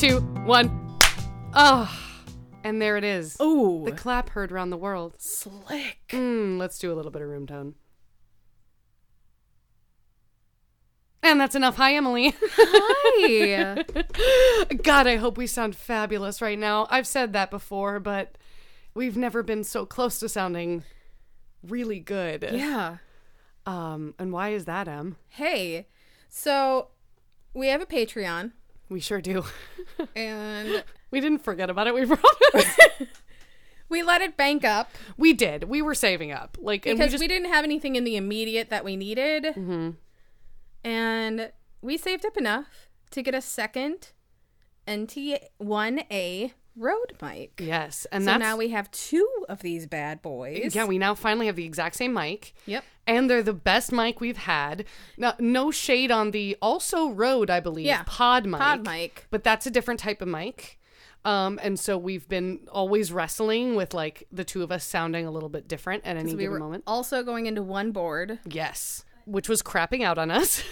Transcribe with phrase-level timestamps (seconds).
[0.00, 0.98] two, one.
[1.52, 1.94] Oh,
[2.64, 3.36] and there it is.
[3.38, 3.82] Ooh.
[3.84, 5.16] The clap heard around the world.
[5.18, 5.98] Slick.
[6.08, 7.74] Mm, let's do a little bit of room tone.
[11.22, 11.76] And that's enough.
[11.76, 12.34] Hi, Emily.
[12.40, 13.84] Hi.
[14.82, 16.86] God, I hope we sound fabulous right now.
[16.88, 18.38] I've said that before, but
[18.94, 20.82] we've never been so close to sounding
[21.62, 22.48] really good.
[22.50, 22.96] yeah.
[23.66, 25.16] Um, and why is that, Em?
[25.28, 25.88] Hey.
[26.30, 26.88] So
[27.52, 28.52] we have a Patreon
[28.90, 29.44] We sure do.
[30.14, 31.94] and we didn't forget about it.
[31.94, 32.04] We
[32.52, 32.78] promise.
[33.88, 35.64] we let it bank up we did.
[35.64, 38.16] We were saving up, like, and we because just we didn't have anything in the
[38.16, 39.44] immediate that we needed.
[39.44, 39.90] Mm-hmm.
[40.84, 44.12] And we saved up enough to get a second
[44.86, 47.60] NT1A Rode mic.
[47.62, 50.74] yes, and So that's now we have two of these bad boys.
[50.74, 50.84] yeah.
[50.84, 52.54] We now finally have the exact same mic.
[52.66, 52.84] Yep.
[53.06, 54.84] and they're the best mic we've had.
[55.18, 58.58] Now, no shade on the also Rode, I believe, Yeah, PodMic.
[58.58, 59.26] pod mic.
[59.30, 60.78] but that's a different type of mic.
[61.24, 65.30] Um, and so we've been always wrestling with like the two of us sounding a
[65.30, 66.84] little bit different at any We given were moment.
[66.86, 68.38] also going into one board.
[68.46, 70.62] Yes, which was crapping out on us.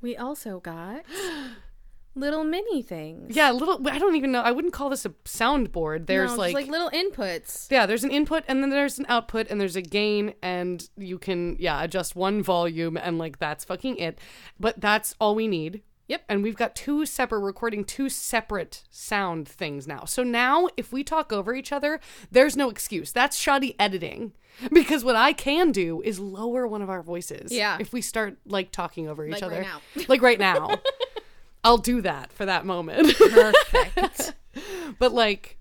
[0.00, 1.02] We also got
[2.14, 3.34] little mini things.
[3.34, 3.86] yeah, little.
[3.88, 4.40] I don't even know.
[4.42, 6.06] I wouldn't call this a soundboard.
[6.06, 6.54] There's No, like.
[6.54, 7.68] like little inputs.
[7.70, 11.18] yeah, there's an input and then there's an output and there's a gain and you
[11.18, 14.18] can yeah adjust one volume and like that's fucking it.
[14.60, 15.82] But that's all we need.
[16.08, 16.24] Yep.
[16.28, 20.04] And we've got two separate recording two separate sound things now.
[20.04, 23.12] So now if we talk over each other, there's no excuse.
[23.12, 24.32] That's shoddy editing.
[24.70, 27.50] Because what I can do is lower one of our voices.
[27.50, 27.78] Yeah.
[27.80, 29.56] If we start like talking over each Like other.
[29.60, 29.66] right
[29.96, 30.04] now.
[30.08, 30.76] Like right now.
[31.64, 33.16] I'll do that for that moment.
[33.16, 34.34] Perfect.
[34.98, 35.58] but like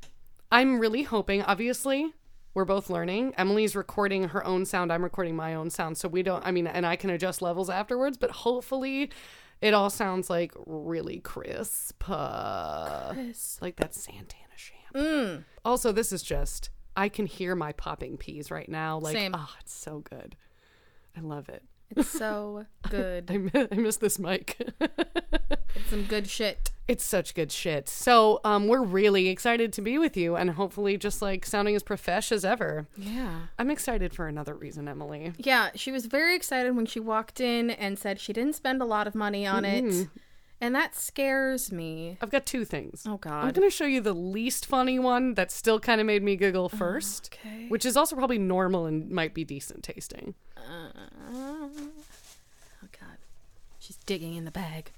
[0.52, 2.14] I'm really hoping obviously
[2.54, 3.34] we're both learning.
[3.38, 5.98] Emily's recording her own sound, I'm recording my own sound.
[5.98, 9.12] So we don't I mean and I can adjust levels afterwards, but hopefully
[9.62, 12.10] it all sounds like really crisp.
[12.10, 13.14] Uh,
[13.62, 14.96] Like that Santana Champ.
[14.96, 15.44] Mm.
[15.64, 18.98] Also, this is just I can hear my popping peas right now.
[18.98, 19.34] Like, Same.
[19.36, 20.36] oh, it's so good.
[21.16, 21.64] I love it.
[21.96, 23.30] It's so good.
[23.32, 24.60] I miss, I miss this mic.
[25.76, 26.72] It's some good shit.
[26.88, 27.88] It's such good shit.
[27.88, 31.84] So, um, we're really excited to be with you and hopefully just like sounding as
[31.84, 32.88] profesh as ever.
[32.98, 33.44] Yeah.
[33.58, 35.32] I'm excited for another reason, Emily.
[35.38, 38.86] Yeah, she was very excited when she walked in and said she didn't spend a
[38.86, 40.08] lot of money on it.
[40.64, 42.18] And that scares me.
[42.22, 43.04] I've got two things.
[43.08, 43.46] Oh, God!
[43.46, 46.36] I'm going to show you the least funny one that still kind of made me
[46.36, 47.66] giggle first, okay.
[47.68, 50.36] which is also probably normal and might be decent tasting.
[51.34, 51.72] Oh,
[52.92, 53.18] God.
[53.80, 54.92] She's digging in the bag.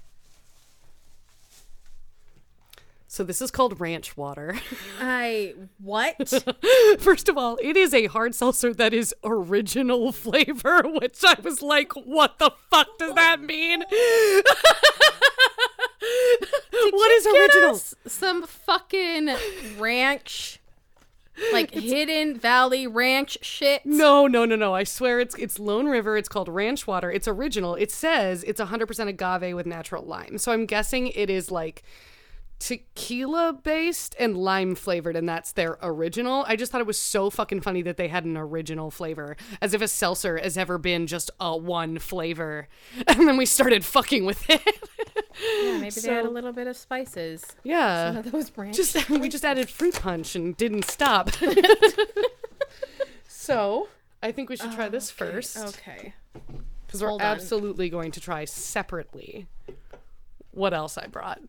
[3.14, 4.56] So, this is called ranch water.
[5.00, 5.54] I.
[5.78, 6.32] What?
[6.98, 11.62] First of all, it is a hard seltzer that is original flavor, which I was
[11.62, 13.84] like, what the fuck does that mean?
[16.90, 17.80] what is original?
[18.08, 19.30] some fucking
[19.78, 20.58] ranch.
[21.52, 23.86] Like Hidden Valley Ranch shit.
[23.86, 24.74] No, no, no, no.
[24.74, 26.16] I swear it's it's Lone River.
[26.16, 27.12] It's called Ranch Water.
[27.12, 27.76] It's original.
[27.76, 30.38] It says it's 100% agave with natural lime.
[30.38, 31.84] So I'm guessing it is like
[32.58, 36.44] tequila based and lime flavored and that's their original.
[36.48, 39.74] I just thought it was so fucking funny that they had an original flavor as
[39.74, 42.68] if a seltzer has ever been just a one flavor.
[43.06, 44.62] And then we started fucking with it.
[45.62, 47.44] Yeah, maybe they had a little bit of spices.
[47.64, 48.08] yeah.
[48.08, 48.76] Some of those ranch.
[48.76, 51.30] just we just added fruit punch and didn't stop.
[53.28, 53.88] so,
[54.22, 55.58] I think we should try this first.
[55.58, 56.14] okay.
[56.86, 57.26] Because we're Hold on.
[57.26, 59.46] absolutely going to try separately
[60.52, 61.40] what else I brought.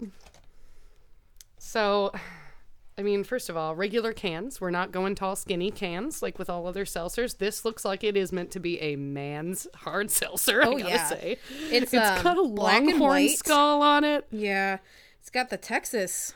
[1.66, 2.12] So,
[2.98, 4.62] I mean, first of all, regular cans.
[4.62, 7.38] We're not going tall, skinny cans like with all other seltzers.
[7.40, 10.90] This looks like it is meant to be a man's hard seltzer, I Oh, gotta
[10.90, 11.08] yeah.
[11.08, 11.38] say.
[11.72, 14.26] It's, it's um, got a black and longhorn skull on it.
[14.32, 14.78] Yeah,
[15.20, 16.36] it's got the Texas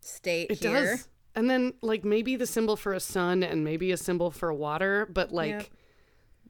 [0.00, 0.72] state It here.
[0.92, 1.08] does.
[1.34, 5.08] And then, like, maybe the symbol for a sun and maybe a symbol for water,
[5.12, 5.66] but like, Yep.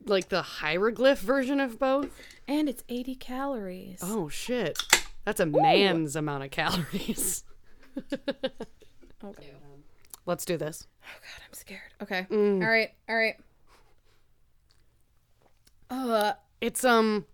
[0.07, 2.11] like the hieroglyph version of both.
[2.49, 4.01] And it's 80 calories.
[4.03, 4.79] Oh, shit.
[5.25, 7.45] That's a man's amount of calories.
[9.23, 9.53] Okay.
[10.25, 10.87] Let's do this.
[11.05, 11.81] Oh god, I'm scared.
[12.03, 12.27] Okay.
[12.31, 12.63] Mm.
[12.63, 12.91] All right.
[13.09, 13.35] All right.
[15.91, 17.27] Uh, It's um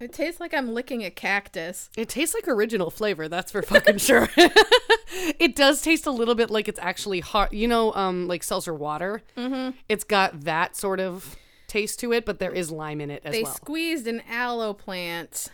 [0.00, 1.90] it tastes like I'm licking a cactus.
[1.96, 4.28] it tastes like original flavor, that's for fucking sure.
[4.36, 7.52] it does taste a little bit like it's actually hot.
[7.52, 9.22] you know, um like seltzer water.
[9.36, 9.76] Mm-hmm.
[9.88, 13.32] It's got that sort of taste to it, but there is lime in it as
[13.32, 13.52] They well.
[13.52, 15.48] They squeezed an aloe plant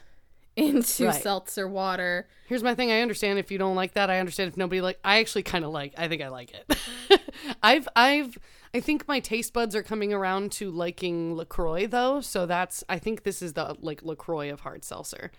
[0.56, 1.22] into Right.
[1.22, 2.26] seltzer water.
[2.46, 2.90] Here's my thing.
[2.92, 4.10] I understand if you don't like that.
[4.10, 4.98] I understand if nobody like.
[5.04, 5.94] I actually kind of like.
[5.98, 7.20] I think I like it.
[7.62, 8.38] I've I've
[8.72, 12.20] I think my taste buds are coming around to liking Lacroix though.
[12.20, 12.84] So that's.
[12.88, 15.30] I think this is the like Lacroix of hard seltzer.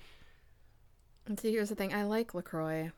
[1.27, 1.93] And see, here's the thing.
[1.93, 2.91] I like LaCroix.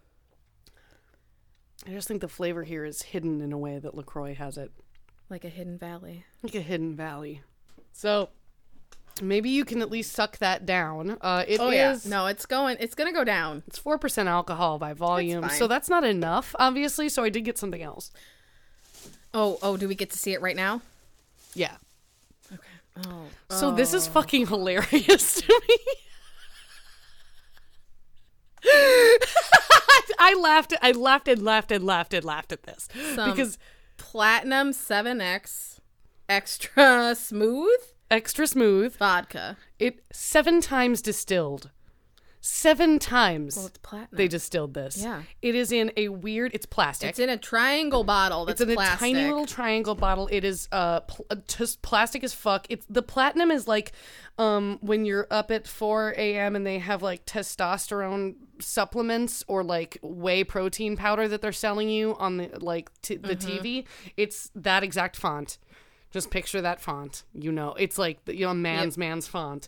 [1.86, 4.72] I just think the flavor here is hidden in a way that LaCroix has it.
[5.30, 6.25] Like a hidden valley.
[6.44, 7.42] Like a hidden valley.
[7.94, 8.30] So
[9.22, 11.18] maybe you can at least suck that down.
[11.22, 12.10] Uh, it Oh is- yeah.
[12.10, 12.78] No, it's going.
[12.80, 13.64] It's gonna go down.
[13.68, 17.10] It's four percent alcohol by volume, so that's not enough, obviously.
[17.10, 18.12] So I did get something else.
[19.34, 19.78] Oh, oh.
[19.78, 20.81] Do we get to see it right now?
[21.54, 21.75] Yeah.
[22.52, 22.62] Okay.
[23.06, 23.25] Oh.
[23.50, 25.78] So this is fucking hilarious to me.
[30.19, 30.74] I laughed.
[30.81, 33.58] I laughed and laughed and laughed and laughed at this Some- because
[33.98, 35.80] Platinum 7X
[36.30, 38.95] extra smooth extra smooth.
[38.98, 39.57] vodka.
[39.80, 41.71] It seven times distilled.
[42.39, 44.09] Seven times Well, it's platinum.
[44.13, 44.98] they distilled this.
[45.04, 45.24] Yeah.
[45.42, 46.51] It is in a weird.
[46.54, 47.09] It's plastic.
[47.09, 49.09] it's in a triangle bottle that's it's in plastic.
[49.09, 50.30] a tiny little triangle bottle.
[50.31, 52.65] It is uh pl- uh, just plastic as fuck.
[52.69, 53.92] It's the platinum is like
[54.38, 56.56] um when you're up at 4 a.m.
[56.56, 62.15] and they have like testosterone supplements or like whey protein powder that they're selling you
[62.18, 63.65] on the like t- the Mm-hmm.
[63.65, 63.86] TV.
[64.15, 65.57] It's that exact font.
[66.12, 67.24] Just picture that font.
[67.33, 69.68] You know, it's like the, you know man's man's font.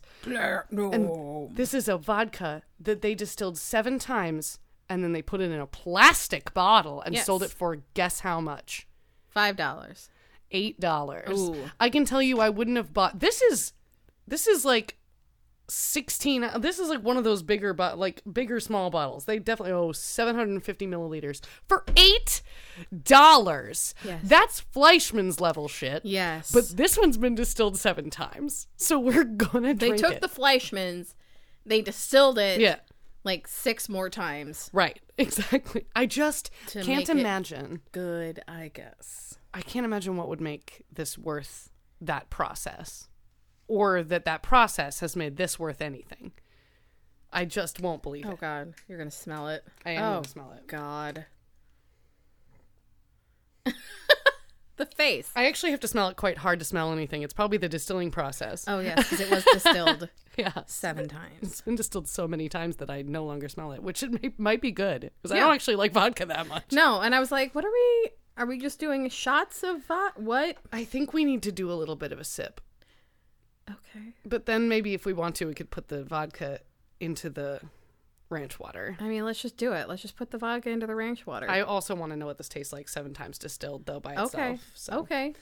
[0.72, 1.50] no.
[1.54, 5.60] This is a vodka that they distilled seven times and then they put it in
[5.60, 7.26] a plastic bottle and Yes.
[7.26, 8.88] sold it for guess how much?
[9.28, 10.10] Five dollars.
[10.52, 11.28] eight dollars.
[11.80, 13.20] I can tell you, I wouldn't have bought.
[13.20, 13.74] This is,
[14.28, 14.98] this is like
[15.70, 16.50] sixteen.
[16.60, 19.26] This is like one of those bigger, but like bigger small bottles.
[19.26, 22.42] They definitely oh 750 milliliters for eight
[23.04, 23.94] dollars.
[24.04, 24.22] Yes.
[24.24, 26.06] That's Fleischmann's level shit.
[26.06, 26.52] Yes.
[26.52, 30.22] But this one's been distilled seven times, so we're gonna they took it.
[30.22, 31.16] the Fleischmann's,
[31.66, 32.78] they distilled it yeah.
[33.24, 34.70] like six more times.
[34.74, 35.86] Right, exactly.
[35.96, 37.82] I just To can't imagine.
[37.92, 39.38] Good, I guess.
[39.54, 43.09] I can't imagine what would make this worth that process,
[43.70, 46.34] or that that process has made this worth anything.
[47.32, 48.34] I just won't believe Oh it.
[48.34, 49.64] Oh God, you're gonna smell it.
[49.86, 50.68] I am oh, gonna smell it.
[50.68, 51.26] God.
[54.80, 55.30] the face.
[55.36, 57.22] I actually have to smell it quite hard to smell anything.
[57.22, 58.66] It's probably the distilling process.
[58.68, 61.44] Oh yes, because it was distilled yeah, seven times.
[61.44, 64.34] it's been distilled so many times that I no longer smell it, which it may,
[64.40, 66.72] might be good because I don't actually like vodka that much.
[66.72, 68.10] No, and I was like, what are we?
[68.38, 70.20] Are we just doing shots of vodka?
[70.20, 70.58] What?
[70.74, 72.62] I think we need to do a little bit of a sip,
[73.70, 74.14] Okay.
[74.26, 76.60] but then maybe if we want to, we could put the vodka
[77.00, 77.60] into the
[78.30, 78.96] ranch water.
[79.00, 79.88] I mean, let's just do it.
[79.90, 81.50] Let's just put the vodka into the ranch water.
[81.50, 84.36] I also want to know what this tastes like seven times distilled though by itself.
[84.36, 84.58] okay.
[84.76, 85.34] So, Okay.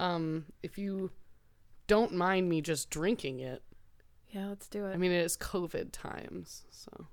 [0.00, 1.10] um, if you
[1.86, 3.62] don't mind me just drinking it,
[4.30, 4.92] Yeah, let's do it.
[4.92, 7.06] I mean, it is COVID times, so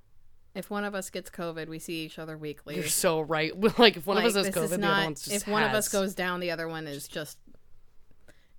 [0.55, 2.75] if one of us gets COVID, we see each other weekly.
[2.75, 3.53] you're so right.
[3.79, 5.71] Like, if one Like, of us has COVID, the other one's just if one of
[5.73, 7.37] us goes down, the other one is just.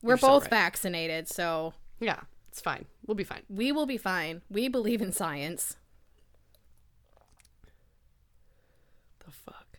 [0.02, 0.50] We're You're so both right.
[0.50, 2.86] vaccinated, so yeah, it's fine.
[3.06, 3.42] We'll be fine.
[3.48, 4.42] we will be fine.
[4.50, 5.76] We believe in science.
[9.24, 9.78] The fuck.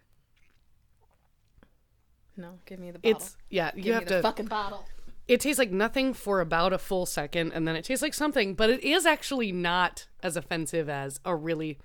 [2.38, 3.18] No, give me the bottle.
[3.18, 3.72] It's yeah.
[3.76, 4.22] You give have the to.
[4.22, 4.86] fucking bottle.
[5.28, 8.54] It tastes like nothing for about a full second, and then it tastes like something.
[8.54, 11.80] But it is actually not as offensive as a really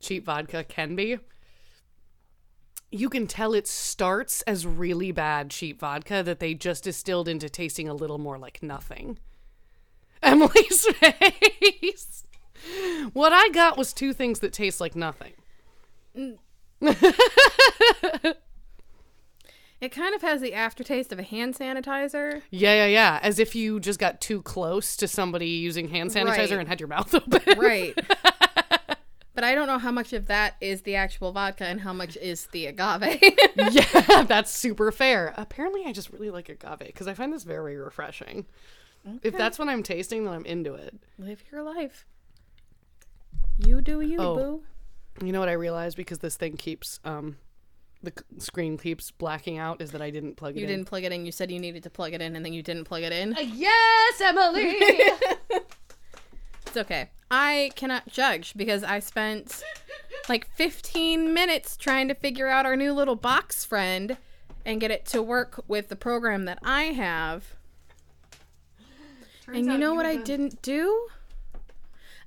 [0.00, 1.18] cheap vodka can be.
[2.96, 7.48] You can tell it starts as really bad cheap vodka that they just distilled into
[7.48, 9.18] tasting a little more like nothing.
[10.22, 12.22] Emily's face.
[13.12, 15.32] What I got was two things that taste like nothing.
[19.80, 22.40] It kind of has the aftertaste of a hand sanitizer.
[22.50, 23.20] Yeah, yeah, yeah.
[23.22, 26.52] As if you just got too close to somebody using hand sanitizer Right.
[26.52, 27.58] and had your mouth open.
[27.58, 27.94] Right.
[29.34, 32.16] But I don't know how much of that is the actual vodka and how much
[32.16, 33.20] is the agave.
[33.72, 35.34] yeah, that's super fair.
[35.36, 38.46] Apparently, I just really like agave because I find this very refreshing.
[39.22, 40.94] If that's what I'm tasting, then I'm into it.
[41.18, 42.06] Live your life.
[43.58, 44.34] You do you, Oh.
[44.34, 44.62] boo.
[45.26, 47.36] You know what I realized because this thing keeps um
[48.02, 50.70] the screen keeps blacking out is that I didn't plug it You in.
[50.70, 51.24] You didn't plug it in.
[51.24, 53.34] You said you needed to plug it in, and then you didn't plug it in.
[53.38, 54.74] Yes, Emily.
[56.66, 57.10] It's okay.
[57.30, 59.62] I cannot judge because I spent
[60.28, 64.16] like 15 minutes trying to figure out our new little box friend
[64.64, 67.56] and get it to work with the program that I have.
[69.46, 71.08] and you know what I didn't do?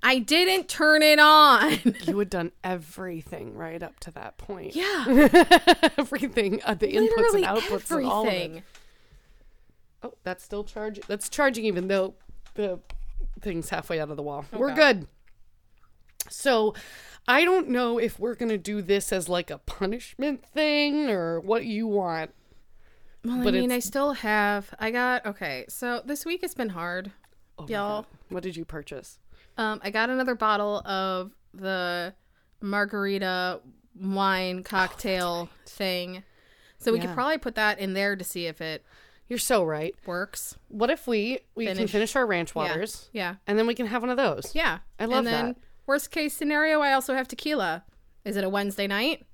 [0.04, 1.80] I didn't turn it on.
[2.04, 4.76] you had done everything right up to that point.
[4.76, 5.06] yeah,
[5.98, 8.36] everything, uh, the inputs and outputs and all of it.
[8.36, 8.64] everything.
[10.04, 11.04] Oh, that's still charging.
[11.08, 12.14] That's charging even though
[12.54, 12.80] the
[13.42, 14.46] thing's halfway out of the wall.
[14.52, 15.08] We're good.
[16.30, 16.74] So,
[17.28, 21.40] I don't know if we're going to do this as like a punishment thing or
[21.40, 22.32] what you want.
[23.26, 24.74] Well, But I mean, I still have.
[24.80, 25.66] I got okay.
[25.68, 27.12] So this week has been hard,
[27.60, 28.06] Oh y'all.
[28.30, 29.20] What did you purchase?
[29.58, 32.14] Um, I got another bottle of the
[32.62, 33.60] margarita
[34.00, 36.24] wine cocktail thing.
[36.78, 37.08] So we Yeah.
[37.08, 38.86] could probably put that in there to see if it
[39.30, 39.94] You're so right.
[40.06, 40.58] works.
[40.70, 41.92] What if we we can Finish.
[41.92, 43.36] finish our ranch waters Yeah.
[43.46, 44.56] and then we can have one of those?
[44.56, 44.80] Yeah.
[45.00, 45.56] I love and then that.
[45.86, 47.84] worst case scenario, I also have tequila.
[48.24, 49.26] Is it a Wednesday night?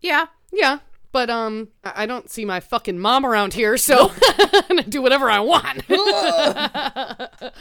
[0.00, 0.26] Yeah.
[0.52, 0.78] Yeah.
[1.12, 5.00] But um I I don't see my fucking mom around here, so I'm gonna do
[5.00, 5.82] whatever I want.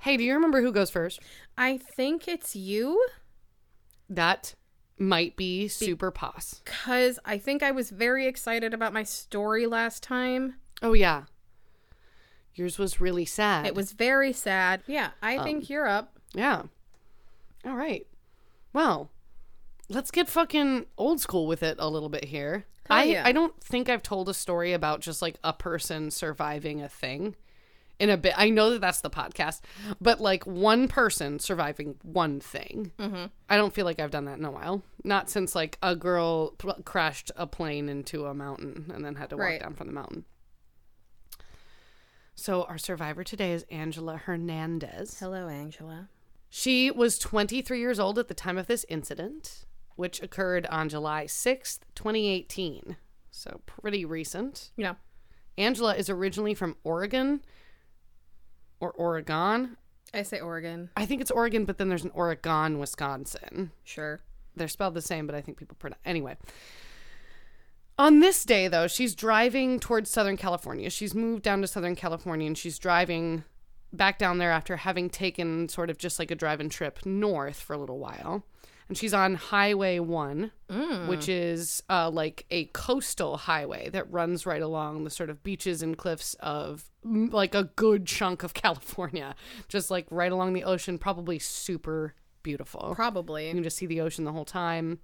[0.00, 1.20] hey, do you remember who goes first?
[1.56, 3.04] I think it's you
[4.08, 4.54] That
[5.00, 6.60] might be super pos.
[6.64, 10.54] because I think I was very excited about my story last time.
[10.82, 11.24] Oh yeah.
[12.54, 13.66] Yours was really sad.
[13.66, 14.82] It was very sad.
[14.86, 16.18] Yeah, I Um, think you're up.
[16.34, 16.62] Yeah.
[17.64, 18.06] All right.
[18.72, 19.10] Well,
[19.88, 22.66] let's get fucking old school with it a little bit here.
[22.88, 23.22] Hell I yeah.
[23.24, 27.36] I don't think I've told a story about just like a person surviving a thing
[27.98, 28.34] in a bit.
[28.36, 29.60] I know that that's the podcast,
[30.00, 32.92] but like one person surviving one thing.
[32.98, 33.26] Mm-hmm.
[33.48, 34.82] I don't feel like I've done that in a while.
[35.04, 39.30] Not since like a girl pl- crashed a plane into a mountain and then had
[39.30, 39.60] to walk Right.
[39.60, 40.24] down from the mountain.
[42.34, 45.18] So our survivor today is Angela Hernandez.
[45.18, 46.08] Hello, Angela.
[46.48, 49.64] She was 23 years old at the time of this incident,
[49.96, 52.96] which occurred on July 6th, 2018.
[53.30, 54.70] So pretty recent.
[54.76, 54.94] Yeah.
[55.58, 57.42] Angela is originally from Oregon
[58.80, 59.76] or Oregon.
[60.14, 60.90] I say Oregon.
[60.96, 63.72] I think it's Oregon, but then there's an Oregon, Wisconsin.
[63.84, 64.20] Sure.
[64.56, 66.00] They're spelled the same, but I think people pronounce.
[66.04, 66.36] Anyway.
[67.98, 70.88] On this day, though, she's driving towards Southern California.
[70.88, 73.42] She's moved down to Southern California and she's driving
[73.92, 77.72] back down there after having taken sort of just like a driving trip north for
[77.72, 78.44] a little while.
[78.88, 80.50] And she's on Highway 1,
[81.08, 85.82] which is uh, like a coastal highway that runs right along the sort of beaches
[85.82, 89.34] and cliffs of mm, like a good chunk of California.
[89.68, 92.92] Just like right along the ocean, probably super beautiful.
[92.94, 95.00] Probably you can just see the ocean the whole time.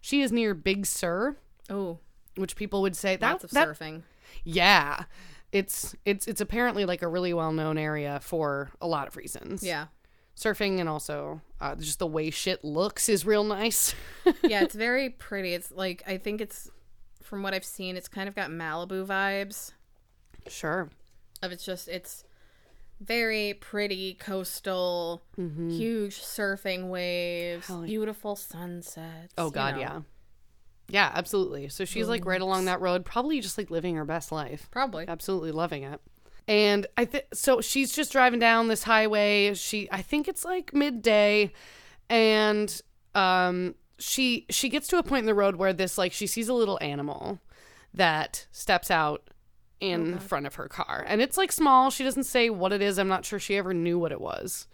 [0.00, 1.36] She is near Big Sur,
[1.68, 1.98] Oh,
[2.36, 4.04] which people would say that, lots of that surfing.
[4.44, 5.04] yeah,
[5.52, 9.62] it's it's it's apparently like a really well known area for a lot of reasons.
[9.62, 9.88] Yeah.
[10.34, 13.94] surfing and also uh, just the way shit looks is real nice.
[14.42, 15.54] yeah, it's very pretty.
[15.54, 16.70] It's like I think it's
[17.22, 19.72] from what I've seen, it's kind of got Malibu vibes.
[20.48, 20.88] sure.
[21.42, 22.24] Of it's just it's
[23.00, 29.34] very pretty coastal, huge surfing waves, beautiful sunsets.
[29.36, 29.80] Oh you god, know.
[29.80, 30.00] yeah.
[30.90, 31.68] Yeah, absolutely.
[31.68, 34.68] So she's like right along that road, probably just like living her best life.
[34.70, 35.06] Probably.
[35.06, 36.00] absolutely loving it.
[36.48, 39.52] And I think so she's just driving down this highway.
[39.54, 41.52] She I think it's like midday
[42.08, 42.80] and
[43.14, 46.48] um she she gets to a point in the road where this like she sees
[46.48, 47.38] a little animal
[47.92, 49.28] that steps out
[49.80, 51.04] in front of her car.
[51.06, 51.90] And it's like small.
[51.90, 52.98] She doesn't say what it is.
[52.98, 54.66] I'm not sure she ever knew what it was.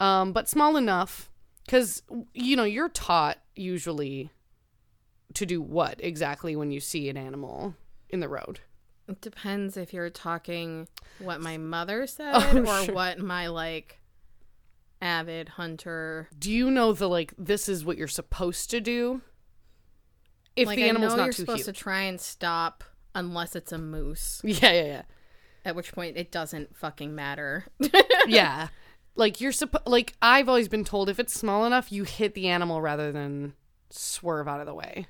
[0.00, 1.30] Um but small enough
[1.68, 2.02] cuz
[2.34, 4.30] you know, you're taught usually
[5.34, 7.76] to do what exactly when you see an animal
[8.08, 8.58] in the road.
[9.10, 10.88] It depends if you're talking
[11.18, 12.94] what my mother said Oh, or sure.
[12.94, 13.98] what my like
[15.02, 19.22] avid hunter do you know the like this is what you're supposed to do
[20.56, 22.84] if like the I animal's know not you're too supposed huge to try and stop
[23.14, 24.40] unless it's a moose.
[24.44, 25.02] yeah yeah yeah
[25.64, 27.64] At which point it doesn't fucking matter.
[28.28, 28.68] yeah
[29.16, 32.48] like you're supposed like i've always been told if it's small enough you hit the
[32.48, 33.54] animal rather than
[33.90, 35.06] swerve out of the way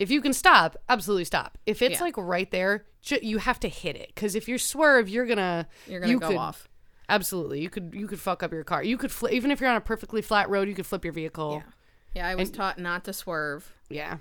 [0.00, 1.56] if you can stop absolutely stop.
[1.66, 2.04] If it's Yeah.
[2.04, 4.08] like right there ju- you have to hit it.
[4.14, 6.68] Because if you swerve you're gonna You're gonna you go could- off.
[7.08, 7.60] absolutely.
[7.60, 8.82] You could you could fuck up your car.
[8.82, 11.12] You could fli even if you're on a perfectly flat road you could flip your
[11.12, 11.62] vehicle.
[12.14, 13.72] Yeah, I was taught not to swerve.
[13.88, 14.16] yeah.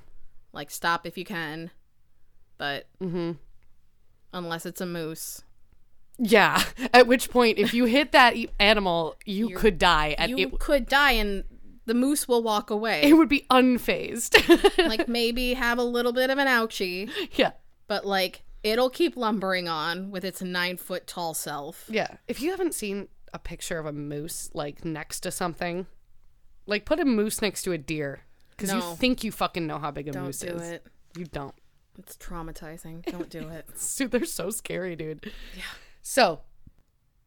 [0.54, 1.72] Like stop if you can,
[2.58, 3.32] but mm-hmm.
[4.34, 5.44] unless it's a moose,
[6.18, 6.62] Yeah.
[6.94, 10.60] At which point, if you hit that e- animal, you could die, and you it
[10.60, 11.44] could die and
[11.90, 13.02] the moose will walk away.
[13.02, 14.38] it would be unfazed.
[14.88, 17.52] like maybe have a little bit of an ouchie, yeah.
[17.88, 21.86] but like it'll keep lumbering on with its nine foot tall self.
[21.90, 22.18] Yeah.
[22.28, 25.88] If you haven't seen a picture of a moose like next to something,
[26.68, 29.90] like put a moose next to a deer because you think you fucking know how
[29.90, 30.62] big a Don't moose do is.
[30.62, 30.86] it.
[31.18, 31.56] You don't.
[31.98, 33.04] It's traumatizing.
[33.06, 33.66] Don't do it.
[33.76, 35.32] So they're so scary, dude.
[35.58, 35.64] Yeah.
[36.04, 36.42] So,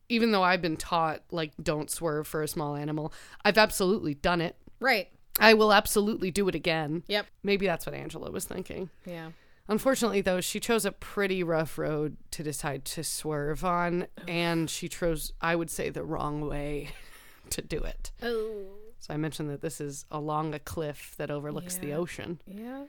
[0.09, 3.13] even though I've been taught like don't swerve for a small animal,
[3.45, 4.57] I've absolutely done it.
[4.81, 5.09] right.
[5.41, 7.05] I will absolutely do it again.
[7.09, 7.27] Yep.
[7.43, 8.91] Maybe that's what Angela was thinking.
[9.07, 9.31] Yeah.
[9.67, 14.91] Unfortunately, though, she chose a pretty rough road to decide to swerve on, and she
[14.91, 16.91] chose, I would say, the wrong way
[17.51, 18.13] to do it.
[18.23, 18.67] Oh.
[18.99, 22.43] So I mentioned that this is along a cliff that overlooks the ocean.
[22.47, 22.85] Yeah.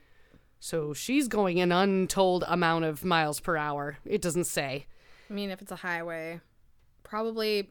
[0.60, 4.00] So she's going an untold amount of miles per hour.
[4.03, 4.86] It doesn't say.
[5.29, 6.41] I mean, if it's a highway,
[7.03, 7.69] probably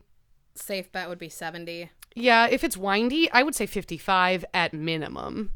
[0.55, 1.91] safe bet would be 70.
[2.15, 5.51] Yeah, if it's windy, I would say 55 at minimum.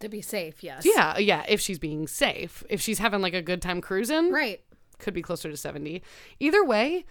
[0.00, 0.84] To be safe, yes.
[0.84, 2.64] Yeah, yeah, if she's being safe.
[2.68, 4.60] If she's having like a good time cruising, Right.
[4.98, 6.02] could be closer to 70.
[6.40, 7.04] Either way,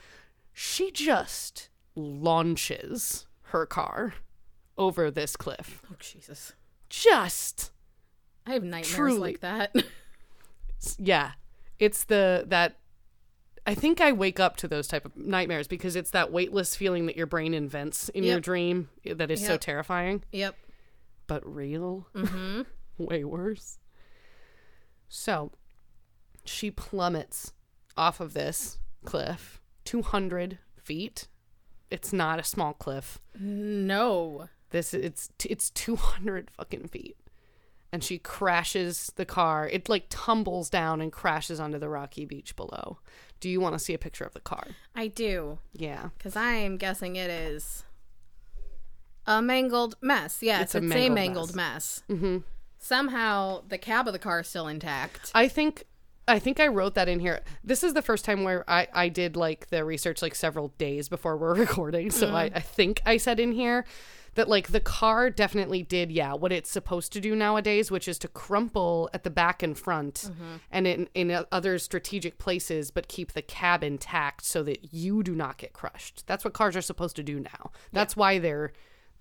[0.54, 4.14] she just launches her car
[4.78, 5.82] over this cliff.
[5.92, 6.54] Oh Jesus.
[6.90, 7.72] Just
[8.46, 9.20] I have nightmares Truly.
[9.20, 9.74] like that.
[10.98, 11.32] yeah.
[11.80, 12.78] It's the that
[13.66, 17.06] I think I wake up to those type of nightmares because it's that weightless feeling
[17.06, 20.24] that your brain invents in your dream that is so terrifying.
[20.32, 20.56] yep.
[21.28, 22.08] but real.
[22.16, 22.62] Mm-hmm.
[22.98, 23.78] Way worse.
[25.10, 25.52] So
[26.44, 27.54] she plummets
[27.98, 31.28] off of this cliff 200 feet.
[31.90, 33.20] It's not a small cliff.
[33.40, 34.48] No.
[34.70, 37.18] This it's it's 200 fucking feet.
[37.92, 39.68] And she crashes the car.
[39.68, 43.00] It like tumbles down and crashes onto the rocky beach below.
[43.42, 44.68] Do you want to see a picture of the car?
[44.96, 45.60] I do.
[45.74, 46.10] Yeah.
[46.18, 47.84] Because I'm guessing it is
[49.28, 50.42] a mangled mess.
[50.42, 52.04] Yes, It's a it's, a mangled mangled, mess.
[52.10, 52.38] Mm-hmm.
[52.80, 55.32] Somehow the cab of the car is still intact.
[55.36, 55.84] I think
[56.28, 57.42] I think I wrote that in here.
[57.64, 61.10] This is the first time where I, I did like the research like several days
[61.10, 62.12] before we're recording.
[62.12, 63.86] So I, I think I said in here
[64.36, 68.18] that like the car definitely did, yeah, what it's supposed to do nowadays, which is
[68.20, 70.56] to crumple at the back and front mm-hmm.
[70.72, 75.24] and in, in uh, other strategic places, but keep the cab intact so that you
[75.24, 76.26] do not get crushed.
[76.28, 77.72] That's what cars are supposed to do now.
[77.92, 78.72] That's why they're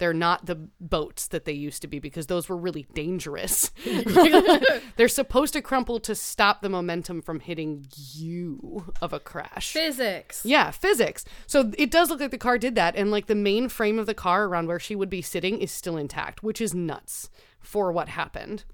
[0.00, 3.70] they're not the boats that they used to be because those were really dangerous.
[4.96, 9.72] They're supposed to crumple to stop the momentum from hitting you of a crash.
[9.72, 10.40] Physics.
[10.42, 11.26] Yeah, physics.
[11.46, 14.06] So it does look like the car did that, and like the main frame of
[14.06, 17.28] the car around where she would be sitting is still intact, which is nuts
[17.60, 18.64] for what happened.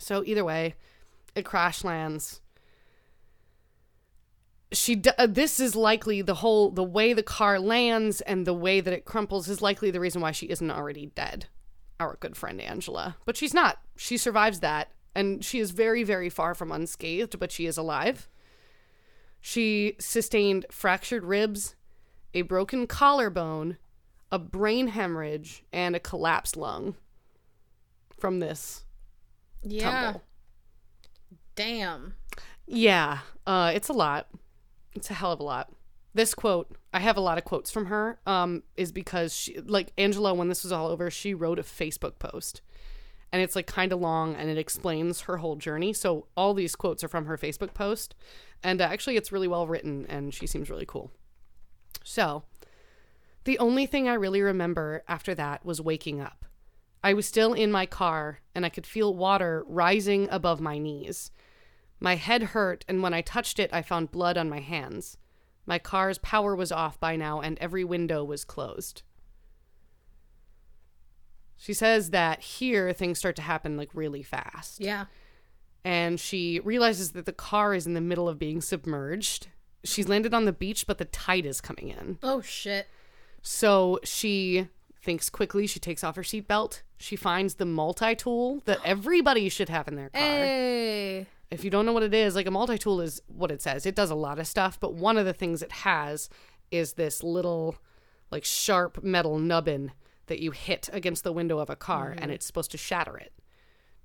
[0.00, 0.74] So either way,
[1.36, 2.40] it crash lands.
[4.72, 8.54] She d- uh, this is likely the whole the way the car lands and the
[8.54, 11.46] way that it crumples is likely the reason why she isn't already dead.
[11.98, 13.78] Our good friend Angela, but she's not.
[13.96, 18.28] She survives that, and she is very very far from unscathed, but she is alive.
[19.40, 21.74] She sustained fractured ribs,
[22.32, 23.76] a broken collarbone,
[24.30, 26.94] a brain hemorrhage, and a collapsed lung
[28.18, 28.84] from this
[29.62, 29.90] Yeah.
[30.02, 30.22] tumble.
[31.56, 32.14] Damn.
[32.66, 34.28] Yeah, uh, it's a lot.
[34.94, 35.72] It's a hell of a lot.
[36.12, 39.92] This quote, I have a lot of quotes from her, um, is because she, like
[39.96, 42.62] Angela, when this was all over, she wrote a Facebook post,
[43.32, 45.92] and it's like kind of long, and it explains her whole journey.
[45.92, 48.16] So all these quotes are from her Facebook post,
[48.62, 51.12] and uh, actually, it's really well written, and she seems really cool.
[52.02, 52.42] So,
[53.44, 56.44] the only thing I really remember after that was waking up.
[57.02, 61.30] I was still in my car, and I could feel water rising above my knees.
[62.00, 65.18] My head hurt, and when I touched it, I found blood on my hands.
[65.66, 69.02] My car's power was off by now, and every window was closed.
[71.56, 74.80] She says that here things start to happen like really fast.
[74.80, 75.04] Yeah.
[75.84, 79.48] And she realizes that the car is in the middle of being submerged.
[79.84, 82.18] She's landed on the beach, but the tide is coming in.
[82.22, 82.86] Oh shit.
[83.42, 84.68] So she
[85.02, 85.66] thinks quickly.
[85.66, 86.80] She takes off her seatbelt.
[86.98, 90.22] She finds the multi tool that everybody should have in their car.
[90.22, 91.26] Hey.
[91.50, 93.86] If you don't know what it is, like a multi tool is what it says.
[93.86, 96.28] It does a lot of stuff, but one of the things it has
[96.70, 97.76] is this little,
[98.30, 99.92] like, sharp metal nubbin
[100.26, 103.32] that you hit against the window of a car and it's supposed to shatter it.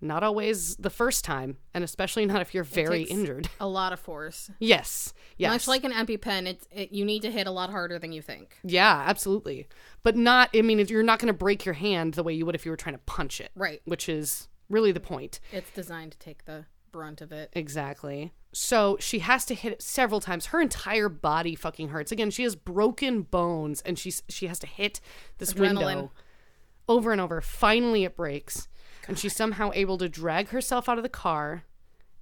[0.02, 3.50] Not always the first time, and especially not if you're very injured.
[3.60, 4.52] A lot of force.
[4.60, 5.14] Yes.
[5.38, 5.52] Yes.
[5.52, 8.22] Much like an EpiPen, it's it, you need to hit a lot harder than you
[8.22, 8.58] think.
[8.64, 9.68] Yeah, absolutely.
[10.04, 12.46] But not, I mean, if you're not going to break your hand the way you
[12.46, 13.52] would if you were trying to punch it.
[13.56, 13.82] Right.
[13.86, 15.40] Which is really the point.
[15.52, 17.50] It's designed to take the brunt of it.
[17.54, 18.32] Exactly.
[18.54, 20.48] So she has to hit it several times.
[20.48, 22.12] Her entire body fucking hurts.
[22.12, 25.02] Again, she has broken bones and she's she has to hit
[25.38, 26.12] this window
[26.88, 27.42] over and over.
[27.42, 28.70] Finally it breaks.
[29.08, 31.66] And she's somehow able to drag herself out of the car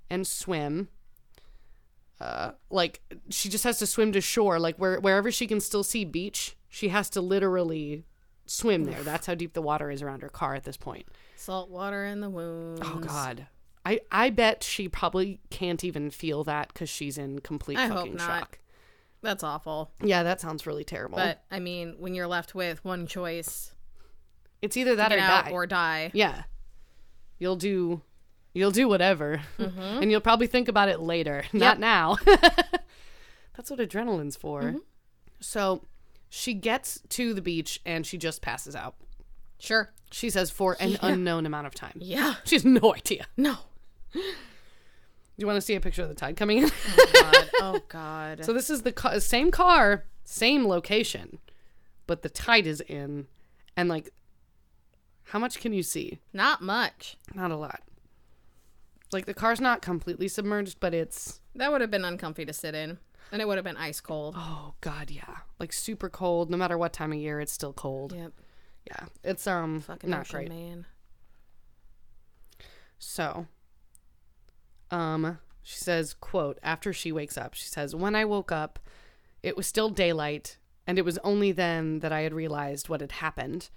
[0.09, 0.89] and swim.
[2.19, 5.83] Uh, like she just has to swim to shore, like where wherever she can still
[5.83, 8.05] see beach, she has to literally
[8.47, 9.03] swim there.
[9.03, 11.07] That's how deep the water is around her car at this point.
[11.36, 12.81] Salt water in the wounds.
[12.83, 13.47] Oh God.
[13.85, 17.97] I, I bet she probably can't even feel that because she's in complete I hope
[17.97, 18.25] fucking not.
[18.27, 18.59] shock.
[19.21, 19.91] That's awful.
[20.01, 21.17] Yeah, that sounds really terrible.
[21.17, 23.73] But I mean, when you're left with one choice,
[24.61, 25.49] it's either that or die.
[25.51, 26.11] or die.
[26.13, 26.43] yeah,
[27.39, 28.01] you'll do,
[28.53, 31.81] you'll do whatever, and you'll probably think about it later, not Mm-hmm.
[31.81, 32.17] Now.
[33.55, 34.61] That's what adrenaline's for.
[34.63, 34.77] Mm-hmm.
[35.39, 35.83] So
[36.29, 38.95] she gets to the beach and she just passes out.
[39.59, 39.93] Sure.
[40.11, 41.93] She says for an unknown amount of time.
[41.99, 42.35] Yeah.
[42.45, 43.27] She has no idea.
[43.37, 43.57] No.
[44.13, 44.21] Do
[45.38, 46.69] you want to see a picture of the tide coming in?
[46.88, 47.49] oh, God.
[47.62, 48.39] Oh God.
[48.45, 51.39] So this is the ca- same car, same location,
[52.08, 53.28] but the tide is in,
[53.78, 54.10] and like,
[55.26, 56.19] how much can you see?
[56.34, 57.17] Not much.
[57.34, 57.82] Not a lot.
[59.12, 62.73] Like the car's not completely submerged, but it's That would have been uncomfy to sit
[62.76, 62.97] in.
[63.32, 64.36] And it would have been ice cold.
[64.38, 66.49] oh god, yeah, like super cold.
[66.52, 68.13] No matter what time of year, it's still cold.
[68.13, 68.32] Yep.
[68.88, 70.49] Yeah, it's um Fucking not ocean great.
[70.49, 70.86] man.
[72.99, 73.47] So,
[74.93, 78.79] um, she says, quote, after she wakes up, she says, When I woke up,
[79.41, 83.13] it was still daylight, and it was only then that I had realized what had
[83.13, 83.69] happened.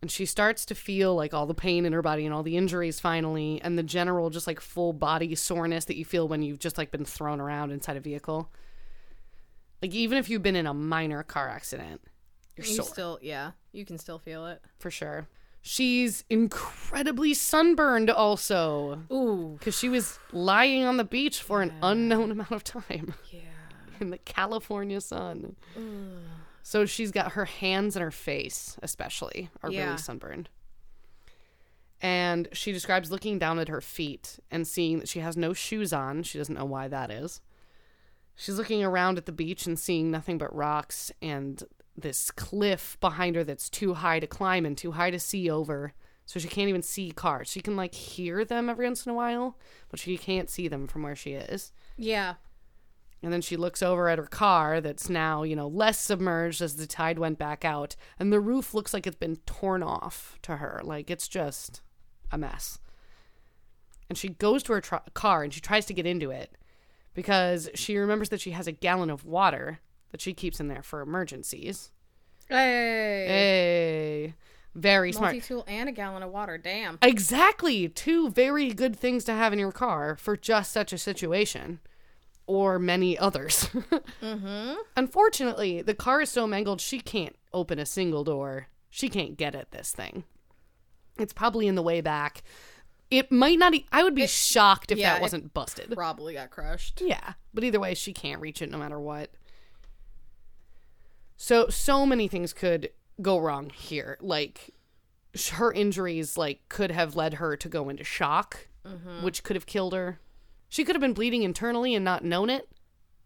[0.00, 2.56] And she starts to feel like all the pain in her body and all the
[2.56, 6.60] injuries finally, and the general just like full body soreness that you feel when you've
[6.60, 8.52] just like been thrown around inside a vehicle.
[9.80, 12.02] Like, even if you've been in a minor car accident,
[12.56, 14.60] you're You sore still, yeah, you can still feel it.
[14.78, 15.28] for sure.
[15.60, 19.56] She's incredibly sunburned also Ooh.
[19.58, 23.40] because she was lying on the beach for an unknown amount of time Yeah.
[24.00, 25.56] in the California sun.
[26.62, 29.86] So she's got her hands and her face, especially, are Yeah.
[29.86, 30.48] really sunburned.
[32.00, 35.92] And she describes looking down at her feet and seeing that she has no shoes
[35.92, 36.22] on.
[36.22, 37.40] She doesn't know why that is.
[38.36, 41.60] She's looking around at the beach and seeing nothing but rocks and
[42.02, 45.92] this cliff behind her that's too high to climb and too high to see over.
[46.26, 47.48] So she can't even see cars.
[47.48, 49.56] She can like hear them every once in a while,
[49.90, 51.72] but she can't see them from where she is.
[51.96, 52.34] Yeah.
[53.22, 56.76] And then she looks over at her car that's now, you know, less submerged as
[56.76, 57.96] the tide went back out.
[58.18, 60.80] And the roof looks like it's been torn off to her.
[60.84, 61.80] Like it's just
[62.30, 62.78] a mess.
[64.08, 66.56] And she goes to her tr- car and she tries to get into it
[67.14, 70.82] because she remembers that she has a gallon of water that she keeps in there
[70.82, 71.90] for emergencies.
[72.48, 73.26] Hey.
[73.28, 74.34] Hey,
[74.74, 75.34] very smart.
[75.34, 76.56] Multi tool and a gallon of water.
[76.56, 76.98] Damn.
[77.02, 77.88] Exactly.
[77.88, 81.80] Two very good things to have in your car for just such a situation.
[82.46, 83.68] Or many others.
[84.22, 84.74] Mm-hmm.
[84.96, 88.66] Unfortunately, the car is so mangled she can't open a single door.
[88.90, 90.24] She can't get at this thing.
[91.18, 92.42] It's probably in the way back.
[93.10, 93.74] It might not.
[93.74, 95.92] E- I would be shocked if yeah, that wasn't busted.
[95.94, 97.00] Probably got crushed.
[97.00, 99.30] Yeah, but either way, she can't reach it no matter what.
[101.38, 102.90] So so many things could
[103.22, 104.18] go wrong here.
[104.20, 104.74] Like
[105.52, 109.24] her injuries, like could have led her to go into shock, mm-hmm.
[109.24, 110.18] which could have killed her.
[110.68, 112.68] She could have been bleeding internally and not known it,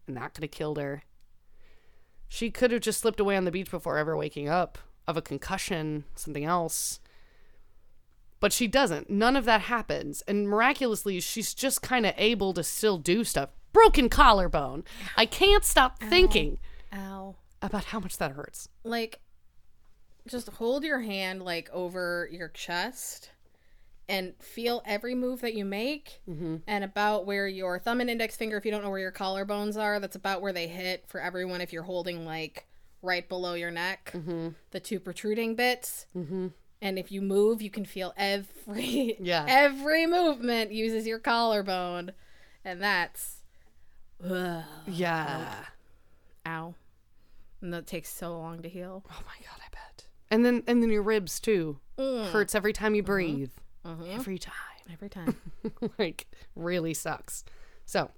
[0.07, 1.03] and that could have killed her.
[2.29, 5.21] She could have just slipped away on the beach before ever waking up of a
[5.21, 6.99] concussion, something else.
[8.39, 9.09] But she doesn't.
[9.09, 10.21] None of that happens.
[10.27, 13.49] And miraculously, she's just kind of able to still do stuff.
[13.71, 14.83] Broken collarbone.
[15.17, 16.59] I can't stop thinking
[16.93, 17.35] Ow.
[17.63, 18.69] About how much that hurts.
[18.83, 19.19] Like,
[20.27, 23.31] just hold your hand like over your chest
[24.07, 26.57] and feel every move that you make mm-hmm.
[26.67, 29.77] and about where your thumb and index finger if you don't know where your collarbones
[29.77, 32.67] are that's about where they hit for everyone if you're holding like
[33.01, 34.49] right below your neck mm-hmm.
[34.71, 36.05] the two protruding bits.
[36.15, 36.47] Mm-hmm.
[36.81, 39.45] And if you move you can feel every Yeah.
[39.49, 42.11] every movement uses your collarbone.
[42.65, 43.37] And that's
[44.23, 45.65] ugh, Yeah.
[46.45, 46.75] ow
[47.63, 50.05] and that takes so long to heal Oh my god, I bet.
[50.29, 51.79] And then and then your ribs too.
[51.97, 52.29] Mm.
[52.29, 53.51] Hurts every time you breathe.
[53.85, 54.53] Every time.
[54.91, 55.35] every time
[55.97, 57.43] like really sucks.
[57.85, 58.11] So,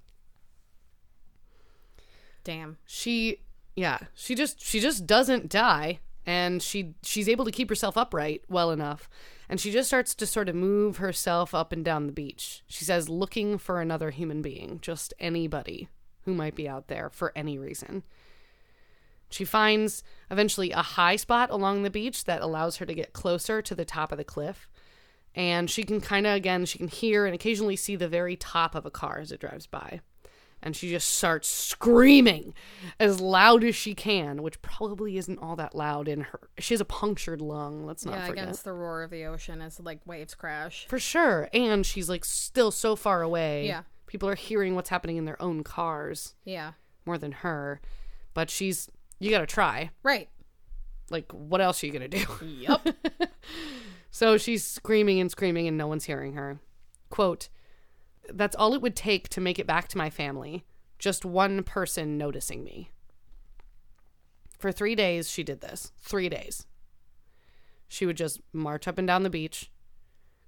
[2.44, 3.40] damn she
[3.74, 8.42] yeah she just she just doesn't die and she she's able to keep herself upright
[8.48, 9.08] well enough
[9.48, 12.84] and she just starts to sort of move herself up and down the beach she
[12.84, 15.88] says looking for another human being just anybody
[16.24, 18.04] who might be out there for any reason
[19.36, 23.62] she finds eventually a high spot along the beach that allows her to get closer
[23.62, 24.68] to the top of the cliff
[25.34, 28.74] and she can kind of again she can hear and occasionally see the very top
[28.74, 30.00] of a car as it drives by
[30.62, 32.54] and she just starts screaming
[32.98, 36.48] as loud as she can, which probably isn't all that loud in her.
[36.58, 37.84] She has a punctured lung.
[37.84, 38.44] Let's not yeah forget.
[38.44, 41.48] against the roar of the ocean as like waves crash For sure.
[41.52, 43.66] And she's like still so far away.
[43.66, 43.82] Yeah.
[44.06, 46.72] People are hearing what's happening in their own cars yeah
[47.04, 47.80] more than her.
[48.34, 49.90] But she's, you got to try.
[50.02, 50.28] right
[51.10, 52.46] Like, what else are you going to do?
[52.46, 52.80] yep
[54.16, 56.58] So she's screaming and screaming, and no one's hearing her.
[57.10, 57.50] Quote,
[58.32, 60.64] That's all it would take to make it back to my family.
[60.98, 62.88] Just one person noticing me.
[64.58, 65.92] For three days, she did this.
[65.98, 66.64] Three days.
[67.88, 69.70] She would just march up and down the beach,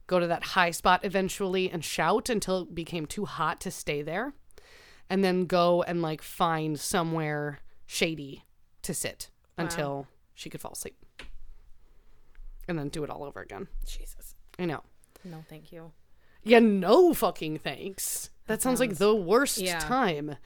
[0.07, 4.01] go to that high spot eventually, and shout until it became too hot to stay
[4.01, 4.33] there,
[5.11, 8.45] and then go and like find somewhere shady
[8.89, 10.97] to sit until she could fall asleep.
[12.67, 13.69] And then do it all over again.
[13.87, 14.83] jesus I know.
[15.25, 15.93] no thank you
[16.43, 18.31] Yeah, no fucking thanks.
[18.47, 19.79] That sounds like the worst Yeah.
[19.79, 20.37] time.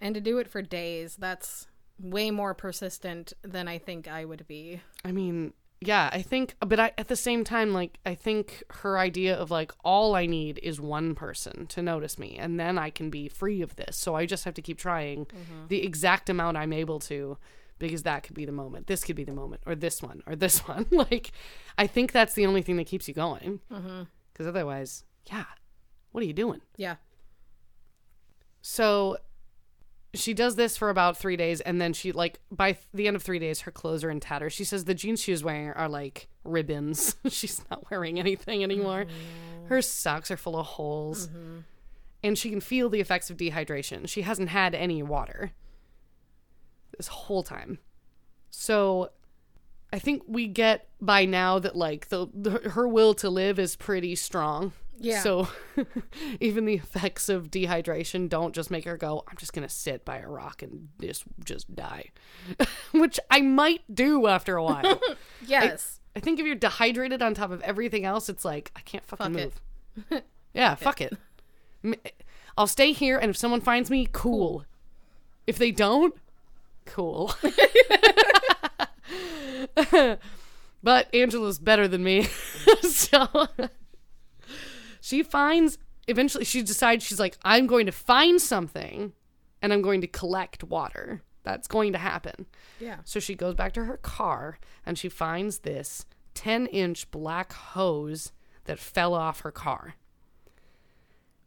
[0.00, 1.66] and to do it for days that's
[1.98, 4.80] way more persistent than I think I would be.
[5.04, 8.98] I mean, yeah, I think, but I, at the same time, like, I think her
[8.98, 12.88] idea of like, all I need is one person to notice me, and then I
[12.88, 13.96] can be free of this.
[13.98, 15.66] So I just have to keep trying mm-hmm.
[15.68, 17.36] the exact amount I'm able to,
[17.80, 18.86] because that could be the moment.
[18.86, 20.86] This could be the moment, or this one, or this one.
[20.92, 21.32] like,
[21.76, 23.58] I think that's the only thing that keeps you going.
[23.72, 24.02] Mm-hmm.
[24.32, 25.44] Because otherwise, yeah,
[26.12, 26.60] what are you doing?
[26.76, 26.96] Yeah.
[28.62, 29.16] So
[30.14, 33.16] she does this for about three days, and then she like by th- the end
[33.16, 34.52] of three days, her clothes are in tatters.
[34.52, 37.16] She says the jeans she was wearing are like ribbons.
[37.28, 39.04] She's not wearing anything anymore.
[39.04, 39.66] Mm-hmm.
[39.66, 41.60] Her socks are full of holes, mm-hmm.
[42.22, 44.08] and she can feel the effects of dehydration.
[44.08, 45.52] She hasn't had any water
[47.00, 47.78] this whole time,
[48.50, 49.10] so.
[49.92, 53.74] I think we get by now that like the, the her will to live is
[53.74, 54.72] pretty strong.
[55.00, 55.20] Yeah.
[55.22, 55.48] So
[56.40, 60.18] even the effects of dehydration don't just make her go, I'm just gonna sit by
[60.18, 62.10] a rock and just just die.
[62.92, 65.00] Which I might do after a while.
[65.44, 65.98] Yes.
[66.14, 69.34] I think if you're dehydrated on top of everything else, it's like I can't fucking
[69.34, 70.22] Fuck move.
[70.54, 71.16] yeah, fuck it.
[72.56, 74.66] I'll stay here and if someone finds me, cool.
[75.48, 76.14] If they don't,
[76.84, 77.34] cool.
[80.82, 82.24] but Angela's better than me.
[82.82, 83.48] so
[85.00, 89.12] she finds eventually she decides she's like i'm going to find something
[89.62, 92.46] and i'm going to collect water that's going to happen
[92.78, 92.96] yeah.
[93.04, 98.32] so she goes back to her car and she finds this 10 inch black hose
[98.64, 99.94] that fell off her car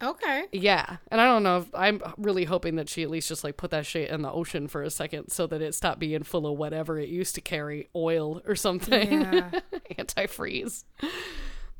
[0.04, 0.46] Okay.
[0.52, 3.56] yeah and i don't know if i'm really hoping that she at least just like
[3.58, 6.46] put that shit in the ocean for a second so that it stopped being full
[6.46, 9.50] of whatever it used to carry oil or something Yeah.
[9.98, 10.84] antifreeze.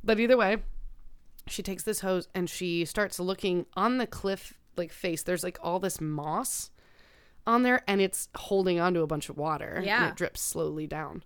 [0.04, 0.58] But either way,
[1.48, 5.24] she takes this hose and she starts looking on the cliff like face.
[5.24, 6.70] There's like all this moss
[7.46, 9.74] on there and it's holding onto a bunch of water.
[9.76, 10.10] And Yeah.
[10.10, 11.24] it drips slowly down.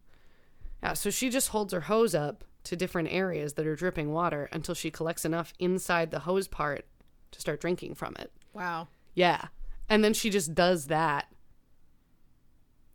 [0.84, 4.50] Yeah, so she just holds her hose up to different areas that are dripping water
[4.52, 6.86] until she collects enough inside the hose part
[7.32, 8.32] to start drinking from it.
[8.54, 8.88] Wow.
[9.14, 9.46] Yeah.
[9.90, 11.28] And then she just does that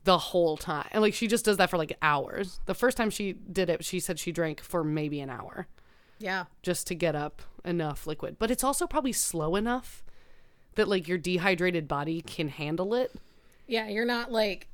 [0.05, 0.88] the whole time.
[0.92, 2.61] And like she just does that for like hours.
[2.66, 5.68] The first time she did it, she said she drank for maybe an hour
[6.18, 6.44] Yeah.
[6.62, 8.37] just to get up enough liquid.
[8.38, 10.03] But it's also probably slow enough
[10.75, 13.12] that like your dehydrated body can handle it.
[13.66, 13.88] Yeah.
[13.88, 14.68] You're not like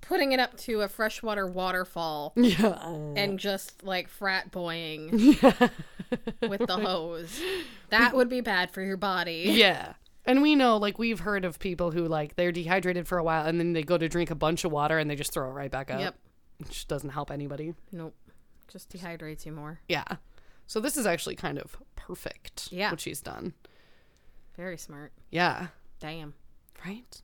[0.00, 2.78] putting it up to a freshwater waterfall Yeah.
[3.16, 5.10] and just like frat boying
[6.40, 7.40] with the hose.
[7.90, 9.44] That would be bad for your body.
[9.48, 9.94] Yeah.
[10.24, 13.46] And we know, like, we've heard of people who, like, they're dehydrated for a while
[13.46, 15.52] and then they go to drink a bunch of water and they just throw it
[15.52, 16.00] right back up.
[16.00, 16.14] Yep.
[16.58, 17.72] Which doesn't help anybody.
[17.92, 18.14] Nope.
[18.70, 19.80] Just dehydrates you more.
[19.88, 20.04] Yeah.
[20.66, 22.68] So this is actually kind of perfect.
[22.70, 22.90] Yeah.
[22.90, 23.54] What she's done.
[24.54, 25.12] Very smart.
[25.30, 25.68] Yeah.
[25.98, 26.34] Damn.
[26.84, 27.22] Right.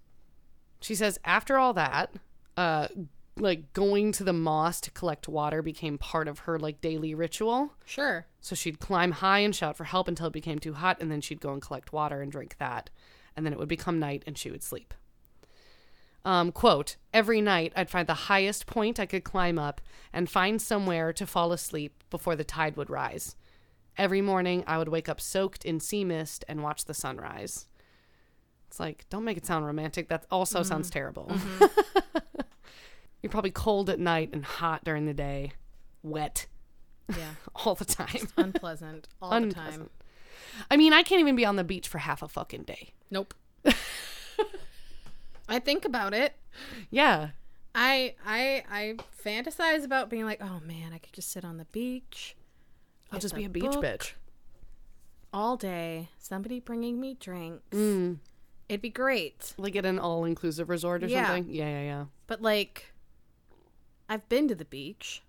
[0.81, 2.11] She says after all that,
[2.57, 2.89] uh,
[3.37, 7.73] like going to the moss to collect water became part of her like daily ritual.
[7.85, 8.27] Sure.
[8.41, 11.21] So she'd climb high and shout for help until it became too hot, and then
[11.21, 12.91] she'd go and collect water and drink that.
[13.37, 14.95] And then it would become night and she would sleep.
[16.25, 19.81] Um, quote, every night I'd find the highest point I could climb up
[20.13, 23.37] and find somewhere to fall asleep before the tide would rise.
[23.99, 27.67] Every morning I would wake up soaked in sea mist and watch the sunrise.
[28.69, 30.09] It's like, don't make it sound romantic.
[30.09, 31.31] That also sounds terrible.
[33.25, 35.53] You're probably cold at night and hot during the day,
[36.03, 36.45] wet
[37.09, 37.31] Yeah.
[37.65, 38.29] all the time.
[38.37, 39.89] Unpleasant all the time.
[40.71, 42.93] I mean, I can't even be on the beach for half a fucking day.
[43.11, 43.33] Nope.
[45.49, 46.35] I think about it.
[46.91, 47.31] Yeah.
[47.75, 51.65] I I I fantasize about being like, oh man, I could just sit on the
[51.67, 52.37] beach.
[53.11, 54.13] I'll just be a beach bitch.
[55.33, 56.11] all day.
[56.19, 57.63] Somebody bringing me drinks.
[57.75, 58.19] Mm.
[58.69, 59.55] It'd be great.
[59.57, 61.27] Like at an all inclusive resort or Yeah.
[61.29, 61.55] something.
[61.55, 62.05] Yeah, yeah, yeah.
[62.27, 62.91] But like,
[64.09, 65.23] I've been to the beach,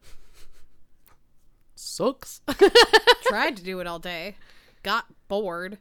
[1.76, 2.42] Sucks.
[3.24, 4.36] tried to do it all day,
[4.84, 5.78] got bored,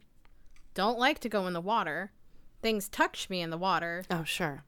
[0.74, 2.11] don't like to go in the water.
[2.62, 4.64] Things touch me in the water, oh, sure.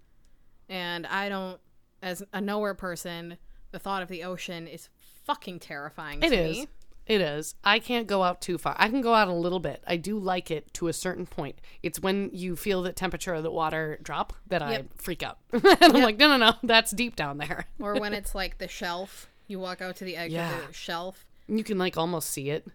[0.69, 1.59] and I don't,
[2.03, 3.39] as a nowhere person,
[3.73, 4.89] the thought of the ocean is
[5.25, 6.57] fucking terrifying to It is.
[6.59, 6.69] me.
[7.07, 7.55] It is.
[7.63, 8.75] I can't go out too far.
[8.79, 9.83] I can go out a little bit.
[9.87, 11.61] I do like it to a certain point.
[11.83, 15.39] It's when you feel the temperature of the water drop that I freak out.
[15.53, 17.67] and I'm like, no, no, no, that's deep down there.
[17.79, 20.59] Or when it's like the shelf, you walk out to the edge Yeah.
[20.61, 21.25] of the shelf.
[21.47, 22.67] You can like almost see it.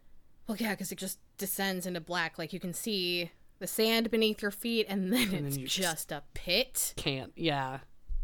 [0.47, 2.37] Well, yeah, because it just descends into black.
[2.37, 6.11] Like you can see the sand beneath your feet, and then it's you just, just-
[6.13, 6.93] a pit.
[6.95, 7.33] Can't.
[7.35, 7.79] Yeah.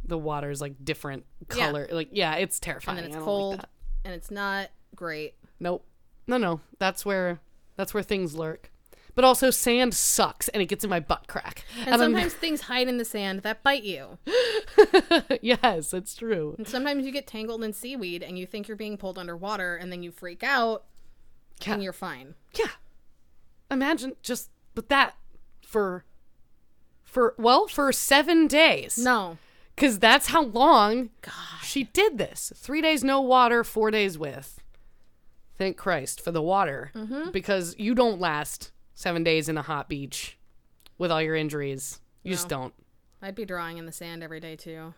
[0.06, 1.65] The water is like different Yeah.
[1.67, 1.88] color.
[1.91, 2.98] Like, yeah, it's terrifying.
[3.00, 3.67] And then it's don't like cold,
[4.06, 5.36] and it's not great.
[5.60, 5.86] Nope.
[6.28, 6.62] No, no.
[6.80, 7.40] That's where
[7.76, 8.72] that's where things lurk.
[9.16, 11.63] but also sand sucks and it gets in my butt crack.
[11.80, 14.20] And, I'm- sometimes things hide in the sand that bite you.
[15.42, 16.54] yes, it's true.
[16.60, 19.92] And sometimes you get tangled in seaweed and you think you're being pulled underwater and
[19.92, 20.84] then you freak out
[21.66, 21.74] Yeah.
[21.74, 22.36] and you're fine.
[22.60, 22.70] Yeah.
[23.72, 25.16] Imagine just but that
[25.66, 26.06] for
[27.04, 28.98] for well, for 7 days.
[29.00, 29.38] No.
[29.76, 31.63] Cuz that's how long God.
[31.63, 32.52] she did this.
[32.56, 34.62] 3 days no water, 4 days with.
[35.58, 36.91] Thank Christ for the water
[37.32, 40.38] because you don't last 7 days in a hot beach
[40.98, 42.00] with all your injuries.
[42.24, 42.74] You just don't.
[43.22, 44.93] I'd be drawing in the sand every day too.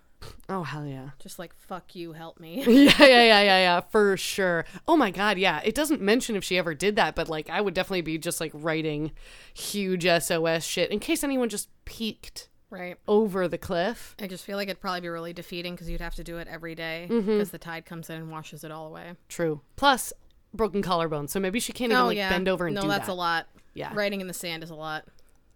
[0.50, 1.12] Oh hell yeah.
[1.19, 2.58] Just like, fuck you, help me.
[2.67, 4.65] yeah, yeah, yeah, yeah, yeah, for sure.
[4.86, 5.62] Oh my god, yeah.
[5.63, 8.41] It doesn't mention if she ever did that, but like I would definitely be just
[8.41, 9.12] like writing
[9.54, 12.98] huge SOS shit in case anyone just peeked right.
[13.08, 14.15] over the cliff.
[14.22, 16.50] I just feel like it'd probably be really defeating because you'd have to do it
[16.50, 17.26] every day Mm-hmm.
[17.26, 19.13] because the tide comes in and washes it all away.
[19.30, 19.62] True.
[19.78, 20.12] Plus
[20.54, 23.14] broken collarbone, so maybe she can't even like bend over and no, do that's that.
[23.14, 23.48] a lot.
[23.74, 23.92] Yeah.
[23.94, 25.06] Writing in the sand is a lot.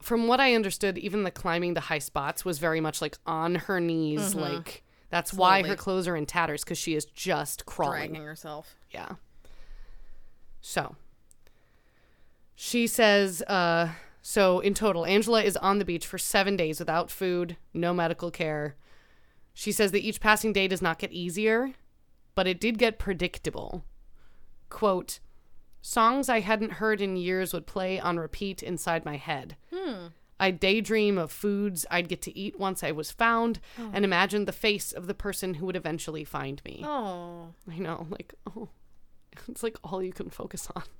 [0.01, 3.55] From what I understood, even the climbing the high spots was very much like on
[3.55, 8.09] her knees, like that's why her clothes are in tatters because she is just crawling.
[8.09, 8.75] Dragging herself.
[8.91, 9.13] Yeah.
[10.61, 10.95] So
[12.55, 13.89] she says, uh,
[14.21, 18.31] so in total, Angela is on the beach for seven days without food, no medical
[18.31, 18.75] care.
[19.53, 21.71] She says that each passing day does not get easier,
[22.35, 23.83] but it did get predictable.
[24.73, 25.19] Quote,
[25.83, 29.55] songs I hadn't heard in years would play on repeat inside my head.
[29.71, 30.07] Hmm.
[30.39, 33.91] I'd daydream of foods I'd get to eat once I was found oh.
[33.93, 36.81] and imagine the face of the person who would eventually find me.
[36.83, 37.53] Oh.
[37.71, 38.69] I know, like, oh,
[39.47, 40.83] it's like all you can focus on.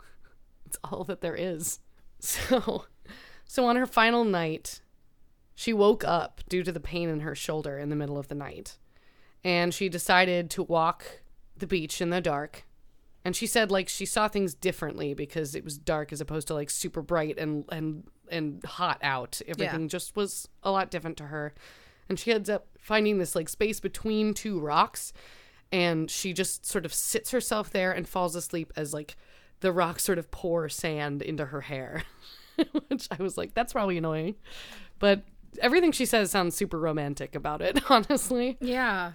[0.66, 1.80] It's all that there is.
[2.20, 2.86] So,
[3.46, 4.82] so on her final night,
[5.54, 8.34] she woke up due to the pain in her shoulder in the middle of the
[8.34, 8.78] night,
[9.44, 11.22] and she decided to walk
[11.56, 12.66] the beach in the dark.
[13.26, 16.54] And she said like she saw things differently because it was dark as opposed to
[16.54, 19.42] like super bright and and and hot out.
[19.48, 21.54] Everything just was a lot different to her.
[22.10, 25.14] And she ends up finding this like space between two rocks
[25.72, 29.16] and she just sort of sits herself there and falls asleep as like
[29.62, 32.04] the rocks sort of pour sand into her hair
[32.90, 34.36] which i was like that's probably annoying
[35.00, 35.24] but
[35.62, 39.14] everything she says sounds super romantic about it honestly Yeah.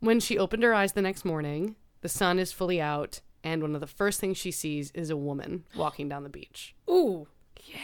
[0.00, 3.74] when she opened her eyes the next morning the sun is fully out and one
[3.74, 7.26] of the first things she sees is a woman walking down the beach Ooh.
[7.66, 7.78] Yeah.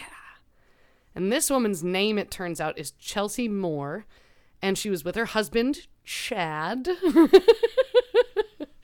[1.13, 4.05] And this woman's name it turns out is chelsea moore
[4.61, 6.87] and she was with her husband chad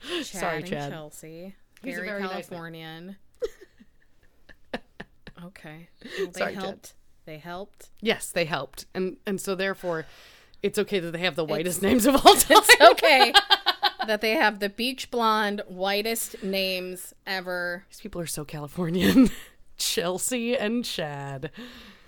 [0.02, 0.90] Chad Sorry, and Chad.
[0.90, 1.54] Chelsea.
[1.82, 2.48] He's a Very, very nice.
[2.48, 3.16] Californian.
[5.44, 5.88] okay.
[6.18, 6.62] Well, they Sorry, Chad.
[6.62, 6.94] helped.
[7.24, 7.90] They helped.
[8.00, 10.04] Yes, they helped, and and so therefore,
[10.62, 12.62] it's okay that they have the whitest names of all time.
[12.92, 13.32] Okay.
[14.06, 17.84] That they have the beach blonde, whitest names ever.
[17.90, 19.30] These people are so Californian.
[19.76, 21.50] Chelsea and Chad.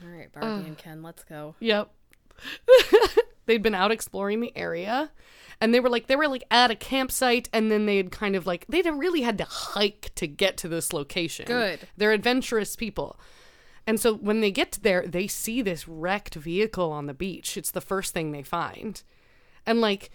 [0.03, 1.55] All right, Barbie and Ken, let's go.
[1.61, 1.91] Yep.
[3.47, 5.11] They'd been out exploring the area,
[5.61, 8.37] and they were like they were like at a campsite, and then they had kind
[8.37, 11.47] of like they'd really had to hike to get to this location.
[11.47, 11.81] Good.
[11.97, 13.19] They're adventurous people.
[13.87, 17.57] And so when they get there, they see this wrecked vehicle on the beach.
[17.59, 19.03] It's the first thing they find.
[19.67, 20.11] And like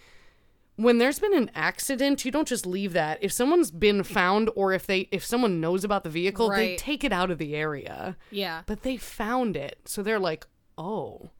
[0.80, 3.18] when there's been an accident, you don't just leave that.
[3.20, 7.04] If someone's been found or if they if someone knows about the vehicle, they take
[7.04, 8.16] it out of the area.
[8.30, 8.62] Yeah.
[8.66, 9.80] But they found it.
[9.84, 10.46] So they're like,
[10.78, 11.30] "Oh."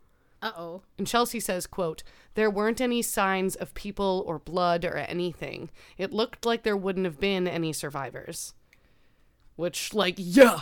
[0.43, 0.83] Uh oh.
[0.97, 2.03] And Chelsea says, quote,
[2.35, 5.71] There weren't any signs of people or blood or anything.
[5.99, 8.55] It looked like there wouldn't have been any survivors.
[9.57, 10.61] Which, like, yeah.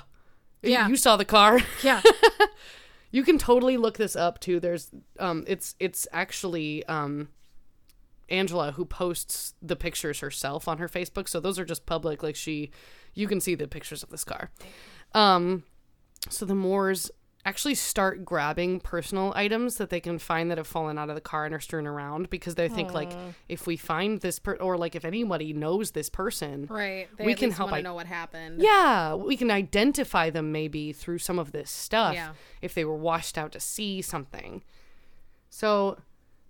[0.63, 0.89] Yeah.
[0.89, 1.61] You saw the car.
[1.85, 2.03] Yeah.
[3.13, 4.59] you can totally look this up too.
[4.59, 7.29] There's um it's it's actually um
[8.29, 11.29] Angela who posts the pictures herself on her Facebook.
[11.29, 12.23] So those are just public.
[12.23, 12.71] Like she
[13.15, 14.51] you can see the pictures of this car.
[15.15, 15.65] Um
[16.29, 17.11] so the Moores
[17.47, 21.21] actually start grabbing personal items that they can find that have fallen out of the
[21.21, 23.11] car and are strewn around because they think like
[23.49, 27.09] if we find this per- or like if anybody knows this person right.
[27.17, 28.61] They We can help I- know what happened.
[28.61, 32.33] yeah, we can identify them maybe through some of this stuff Yeah.
[32.61, 34.63] if they were washed out to sea something.
[35.49, 35.97] So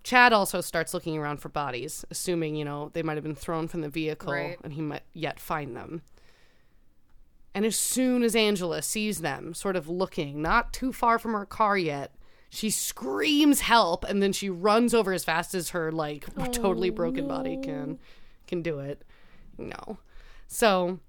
[0.04, 3.68] Chad also starts looking around for bodies, assuming, you know, they might have been thrown
[3.68, 4.58] from the vehicle Right.
[4.64, 6.02] and he might yet find them.
[7.54, 11.46] And as soon as Angela sees them, sort of looking not too far from her
[11.46, 12.14] car yet,
[12.50, 17.24] she screams help and then she runs over as fast as her like totally broken
[17.24, 17.98] oh, body can
[18.46, 19.04] can do it.
[19.58, 19.98] No.
[20.46, 21.00] So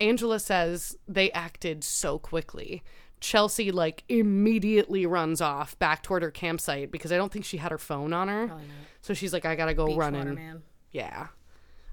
[0.00, 2.82] Angela says they acted so quickly.
[3.20, 7.70] Chelsea like immediately runs off back toward her campsite because I don't think she had
[7.72, 8.50] her phone on her.
[9.00, 10.62] So she's like, I gotta go run Beachwater and man.
[10.92, 11.26] yeah,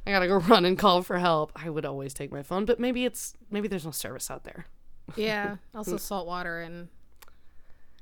[0.06, 1.52] I gotta go run and call for help.
[1.56, 4.66] I would always take my phone, but maybe it's maybe there's no service out there.
[5.16, 5.58] Yeah.
[5.76, 6.88] Also, salt water and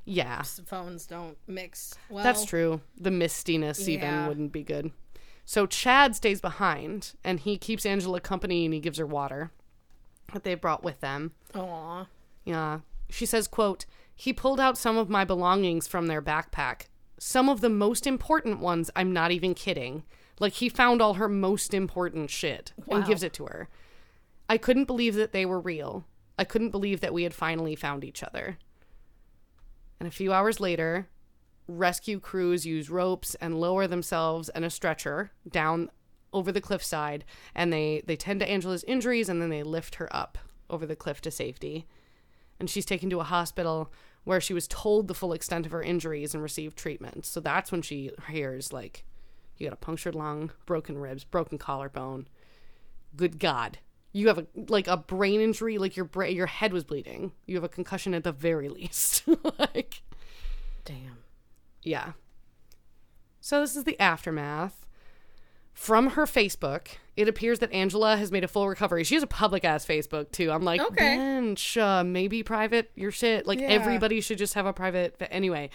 [0.05, 2.23] Yeah, phones don't mix well.
[2.23, 2.81] that's true.
[2.97, 4.27] The mistiness even Yeah.
[4.27, 4.91] wouldn't be good.
[5.45, 9.51] So Chad stays behind and he keeps Angela company and he gives her water
[10.31, 11.31] that they brought with them.
[11.55, 12.05] Aw.
[12.45, 12.79] Yeah.
[13.13, 13.85] She says, quote,
[14.15, 16.87] he pulled out some of my belongings from their backpack.
[17.19, 20.03] Some of the most important ones, I'm not even kidding.
[20.39, 23.69] Like he found all her most important shit and gives it to her.
[24.49, 26.05] I couldn't believe that they were real.
[26.39, 28.57] I couldn't believe that we had finally found each other.
[29.99, 31.07] And a few hours later,
[31.67, 35.91] rescue crews use ropes and lower themselves and a stretcher down
[36.33, 40.13] over the cliffside and they they tend to Angela's injuries and then they lift her
[40.15, 41.85] up over the cliff to safety.
[42.59, 43.91] And she's taken to a hospital
[44.23, 47.25] where she was told the full extent of her injuries and received treatment.
[47.25, 49.03] So that's when she hears like
[49.57, 52.27] you got a punctured lung, broken ribs, broken collarbone.
[53.15, 53.79] Good God.
[54.11, 57.33] You have a like a brain injury, like your brain, your head was bleeding.
[57.45, 59.23] You have a concussion at the very least.
[59.59, 60.03] like
[60.85, 61.17] Damn.
[61.81, 62.13] yeah.
[63.41, 64.82] So this is the aftermath.
[65.73, 69.03] From her Facebook, it appears that Angela has made a full recovery.
[69.03, 70.51] She has a public ass Facebook too.
[70.51, 70.95] I'm like, Okay.
[71.17, 73.47] bench, uh, maybe private your shit.
[73.47, 73.67] Like Yeah.
[73.67, 75.15] everybody should just have a private.
[75.17, 75.69] But anyway,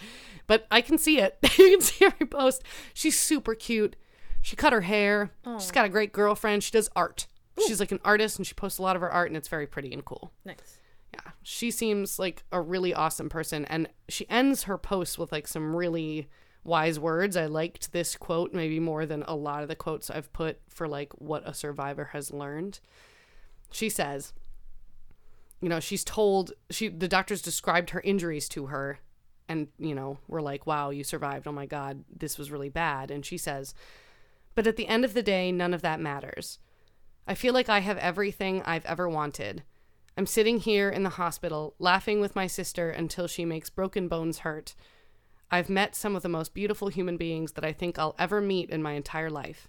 [0.47, 1.37] but I can see it.
[1.59, 2.63] you can see every post.
[2.95, 3.97] She's super cute.
[4.41, 5.31] She cut her hair.
[5.59, 6.63] She's got a great girlfriend.
[6.63, 7.27] She does art.
[7.67, 9.67] She's like an artist, and she posts a lot of her art, and it's very
[9.67, 10.31] pretty and cool.
[10.45, 10.79] Nice.
[11.13, 15.49] Yeah, she seems like a really awesome person, and she ends her posts with like
[15.49, 16.29] some really
[16.69, 17.37] wise words.
[17.37, 20.87] I liked this quote maybe more than a lot of the quotes I've put for
[20.87, 22.81] like what a survivor has learned.
[23.73, 24.33] She says,
[25.61, 29.01] you know, she's told she the doctors described her injuries to her
[29.49, 31.47] and, you know, we're like, "Wow, you survived.
[31.47, 33.75] Oh my god, this was really bad." And she says,
[34.55, 36.59] "But at the end of the day, none of that matters.
[37.27, 39.63] I feel like I have everything I've ever wanted."
[40.19, 44.41] I'm sitting here in the hospital, laughing with my sister until she makes broken bones
[44.41, 44.75] hurt.
[45.51, 48.71] I've met some of the most beautiful human beings that I think I'll ever meet
[48.71, 49.69] in my entire life.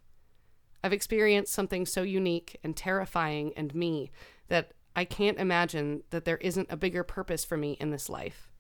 [0.84, 4.12] I've experienced something so unique and terrifying and me
[4.48, 8.52] that I can't imagine that there isn't a bigger purpose for me in this life.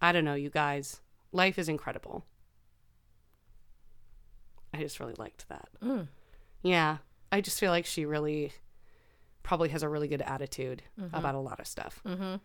[0.00, 1.00] I don't know, you guys.
[1.32, 2.24] Life is incredible.
[4.72, 5.68] I just really liked that.
[6.62, 6.98] Yeah.
[7.30, 8.52] I just feel like she really
[9.42, 10.82] probably has a really good attitude
[11.12, 12.00] about a lot of stuff.
[12.06, 12.36] Mm-hmm.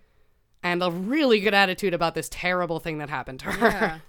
[0.64, 3.68] And a really good attitude about this terrible thing that happened to her.
[3.68, 4.00] Yeah.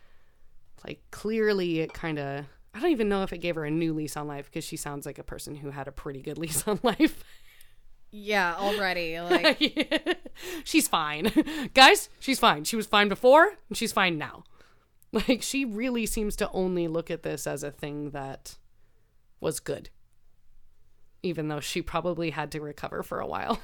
[0.86, 2.44] like, clearly, it kind of.
[2.74, 4.76] I don't even know if it gave her a new lease on life because she
[4.76, 7.24] sounds like a person who had a pretty good lease on life.
[8.10, 8.54] yeah.
[8.56, 9.18] Already.
[9.22, 10.18] Like.
[10.64, 11.30] she's fine.
[11.74, 12.64] Guys, she's fine.
[12.64, 14.44] She was fine before, and she's fine now.
[15.12, 18.56] Like, she really seems to only look at this as a thing that
[19.40, 19.90] was good.
[21.22, 23.60] Even though she probably had to recover for a while.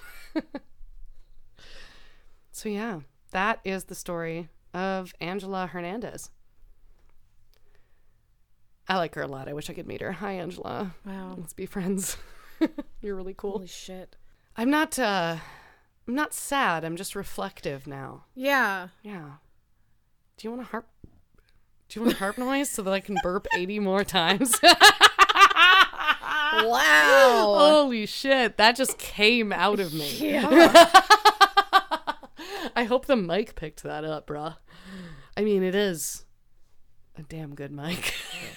[2.59, 3.01] So, yeah,
[3.31, 6.31] that is the story of Angela Hernandez.
[8.89, 9.49] I like her a lot.
[9.49, 10.11] I wish I could meet her.
[10.11, 10.97] Hi, Angela.
[11.07, 11.37] Wow.
[11.39, 12.17] Let's be friends.
[13.01, 13.53] You're really cool.
[13.53, 14.17] Holy shit.
[14.57, 15.37] I'm not uh
[16.09, 16.85] I'm not sad.
[16.85, 18.25] I'm just reflective now.
[18.35, 18.89] Yeah.
[19.05, 19.35] Yeah.
[20.37, 20.89] Do you want a harp?
[21.89, 24.59] Do you want a harp noise so that I can burp 80 more times?
[26.51, 27.55] Wow.
[27.59, 30.11] Holy shit, that just came out of me.
[30.19, 30.91] Yeah.
[32.79, 34.55] I hope the mic picked that up, bruh.
[35.37, 36.25] I mean, it is
[37.19, 38.15] a damn good mic.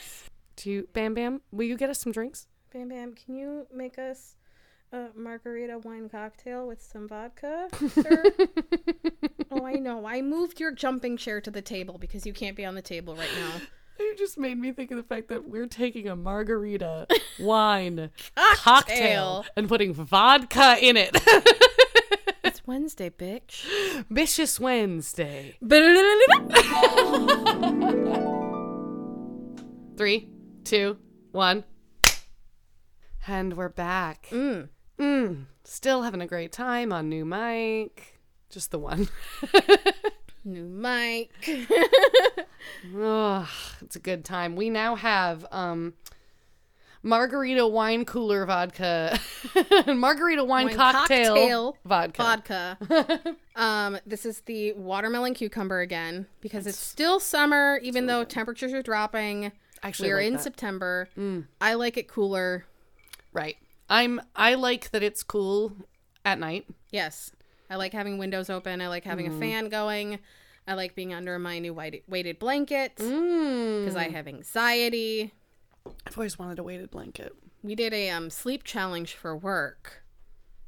[0.57, 2.45] Do you, Bam Bam, will you get us some drinks?
[2.72, 4.36] Bam Bam, can you make us
[4.93, 8.24] a margarita wine cocktail with some vodka, sir?
[9.49, 10.05] oh, I know.
[10.05, 13.15] I moved your jumping chair to the table because you can't be on the table
[13.15, 13.53] right now.
[13.99, 17.05] You just made me think of the fact that we're taking a margarita
[17.39, 18.55] wine Cocktail.
[18.55, 21.15] cocktail and putting vodka in it.
[22.62, 23.66] It's Wednesday, bitch.
[24.12, 25.55] Vicious Wednesday.
[29.97, 30.30] Three,
[30.64, 30.99] two,
[31.32, 31.64] one.
[33.26, 34.28] And we're back.
[34.30, 34.70] Mm.
[34.99, 38.20] Mm, still having a great time on new mic.
[38.51, 39.09] Just the one.
[40.45, 41.32] New mic.
[42.95, 43.47] Ugh,
[43.82, 44.55] it's a good time.
[44.55, 45.95] We now have um
[47.04, 49.20] margarita wine cooler vodka,
[49.88, 52.78] margarita wine, Wine cocktail, cocktail vodka.
[52.82, 53.36] Vodka.
[53.56, 58.82] um, this is the watermelon cucumber again because it's still summer, even though temperatures are
[58.84, 59.52] dropping.
[59.84, 60.39] Actually, We're like in that.
[60.39, 60.43] Mm.
[60.43, 61.10] September.
[61.60, 62.66] I like it cooler.
[63.34, 63.58] Right.
[63.89, 64.22] I'm.
[64.36, 65.74] I like that it's cool
[66.24, 66.68] at night.
[66.91, 67.32] Yes.
[67.70, 68.82] I like having windows open.
[68.82, 69.38] I like having Mm.
[69.38, 70.20] a fan going.
[70.68, 73.97] I like being under my new white, weighted blanket because Mm.
[73.97, 75.34] I have anxiety.
[75.86, 77.34] I've always wanted a weighted blanket.
[77.64, 80.04] We did a um, sleep challenge for work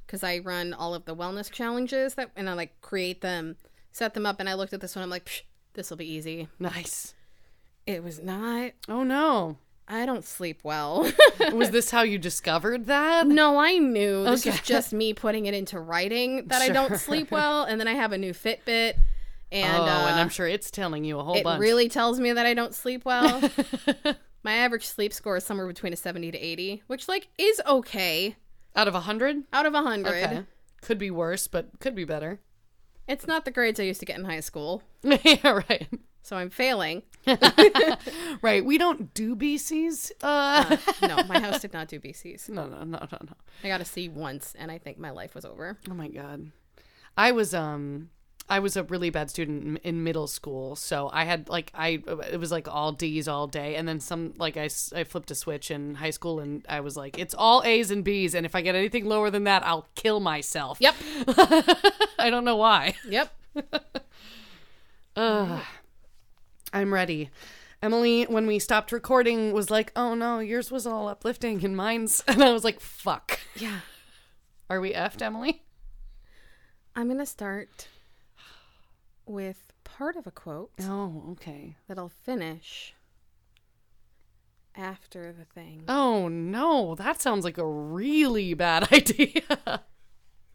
[0.06, 3.58] because I run all of the wellness challenges that, and I like create them,
[3.92, 5.04] set them up, and I looked at this one.
[5.04, 6.48] I'm like, this will be easy.
[6.60, 7.14] Nice.
[7.86, 8.72] It was not.
[8.88, 9.58] Oh no.
[9.86, 11.12] I don't sleep well.
[11.52, 13.28] Was this how you discovered that?
[13.28, 17.32] no, I knew this is just me putting it into writing that I don't sleep
[17.32, 18.94] well, and then I have a new Fitbit,
[19.52, 21.60] and oh, uh, and I'm sure it's telling you a whole it bunch.
[21.60, 23.42] really tells me that I don't sleep well.
[24.44, 28.36] My average sleep score is somewhere between a 70 to 80, which like is okay
[28.76, 29.44] Out of a hundred?
[29.54, 30.08] out of 100.
[30.10, 30.44] Okay.
[30.82, 32.40] Could be worse, but could be better.
[33.08, 35.88] It's not the grades I used to get in high school, yeah, right.
[36.22, 37.04] so I'm failing.
[38.42, 38.64] Right.
[38.66, 40.12] We don't do BCs.
[40.22, 42.50] Uh, no, my house did not do BCs.
[42.50, 43.34] no, no, no, no, no.
[43.64, 45.78] I got a C once, and I think my life was over.
[45.90, 46.52] Oh my god.
[47.18, 48.10] I was um
[48.50, 52.02] I was a really bad student in, in middle school, so I had like I
[52.32, 55.36] it was like all D's all day, and then some like I, I flipped a
[55.36, 58.54] switch in high school, and I was like it's all A's and B's, and if
[58.56, 60.78] I get anything lower than that, I'll kill myself.
[60.82, 60.96] Yep.
[62.20, 62.96] I don't know why.
[63.08, 63.34] Yep.
[65.16, 65.60] Uh
[66.74, 67.30] I'm ready.
[67.84, 72.24] Emily, when we stopped recording, was like, "Oh no, yours was all uplifting, and mine's,"
[72.28, 73.82] and I was like, "Fuck." Yeah.
[74.72, 75.62] Are we effed, Emily?
[76.96, 77.90] I'm going to start
[79.26, 81.76] with part of a quote Oh, okay.
[81.88, 82.94] that I'll finish
[84.76, 85.84] after the thing.
[85.88, 89.84] Oh no, that sounds like a really bad idea.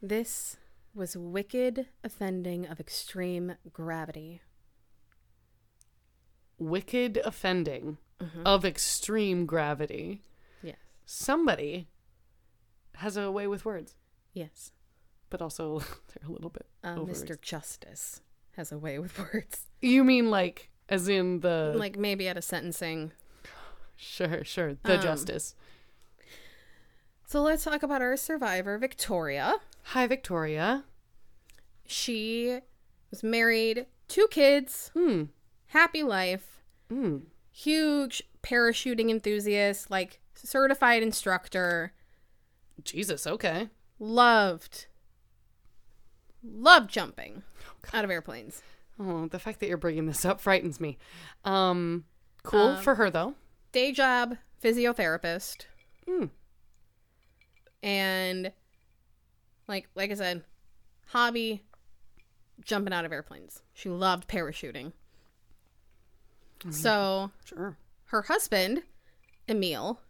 [0.02, 0.56] This
[0.94, 4.40] was wicked offending of extreme gravity.
[6.58, 7.98] Wicked offending
[8.44, 10.22] of extreme gravity.
[10.62, 10.76] Yes.
[11.06, 11.86] Somebody
[12.96, 13.94] has a way with words,
[14.32, 14.72] Yes.
[15.30, 16.96] but also they're a little bit Uh.
[16.96, 17.40] Mr.
[17.40, 18.20] Justice
[18.58, 19.60] has a way with words.
[19.80, 23.12] You mean like as in the Like maybe at a sentencing.
[23.96, 25.54] sure, sure, the Um, justice.
[27.26, 29.54] So let's talk about our survivor, Victoria.
[29.84, 30.84] Hi, Victoria.
[31.86, 32.60] She
[33.10, 35.24] was married, two kids, Hmm.
[35.68, 37.18] happy life, Hmm.
[37.52, 41.92] huge parachuting enthusiast, like certified instructor,
[42.82, 43.26] Jesus.
[43.26, 43.68] Okay.
[44.00, 44.86] loved,
[46.42, 47.42] loved jumping
[47.92, 48.62] out of airplanes.
[49.00, 50.98] Oh, the fact that you're bringing this up frightens me.
[51.44, 52.04] Um,
[52.42, 53.34] cool for her though.
[53.72, 55.66] Day job, physiotherapist.
[56.06, 56.24] Hmm.
[57.82, 58.52] And
[59.68, 60.42] like like I said,
[61.08, 61.62] hobby
[62.64, 63.62] jumping out of airplanes.
[63.72, 64.92] She loved parachuting.
[66.70, 67.76] So Sure.
[68.06, 68.82] her husband,
[69.48, 70.00] Emile,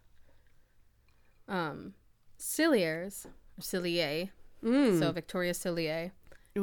[1.47, 1.93] um,
[2.39, 3.27] Cilliers,
[3.61, 4.31] Cillier,
[4.63, 4.97] Mm.
[4.99, 6.11] so Victoria Cillier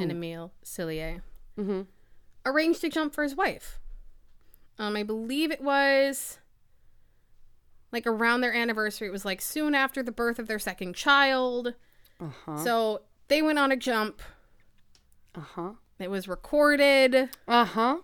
[0.02, 1.22] and Emile Cillier,
[1.58, 1.82] Mm-hmm.
[2.44, 3.78] arranged to jump for his wife.
[4.78, 6.38] Um, I believe it was
[7.92, 9.08] like around their anniversary.
[9.08, 11.74] It was like soon after the birth of their second child.
[12.20, 12.56] Uh huh.
[12.58, 14.20] So they went on a jump.
[15.34, 15.70] Uh huh.
[15.98, 17.30] It was recorded.
[17.48, 17.98] Uh huh.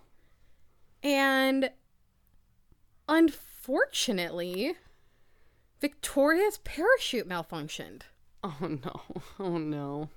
[1.03, 1.69] And
[3.07, 4.75] unfortunately,
[5.79, 8.01] Victoria's parachute malfunctioned
[8.43, 9.01] Oh no.
[9.39, 10.09] Oh no.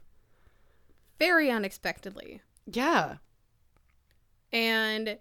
[1.19, 2.43] Very unexpectedly.
[2.67, 3.17] Yeah.
[4.53, 5.19] And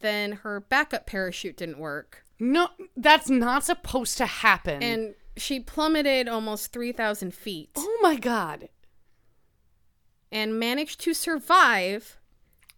[0.00, 2.24] then her backup parachute didn't work.
[2.38, 4.82] No, that's not supposed to happen.
[4.82, 8.68] And she plummeted almost 3,000 feet oh my god.
[10.32, 12.18] and managed to survive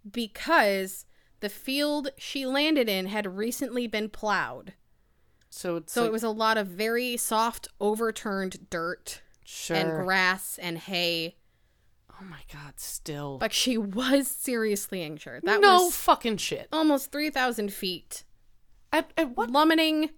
[0.08, 1.06] because
[1.40, 4.74] the field she landed in had recently been plowed.
[5.50, 9.76] So it's So like, it was a lot of very soft, overturned dirt sure.
[9.76, 11.36] and grass and hay.
[12.20, 12.74] Oh my god.
[12.76, 13.38] Still.
[13.38, 15.42] But she was seriously injured.
[15.44, 16.68] That no was fucking shit.
[16.72, 18.24] almost 3,000 feet.
[18.92, 20.10] At, at what Plummeting.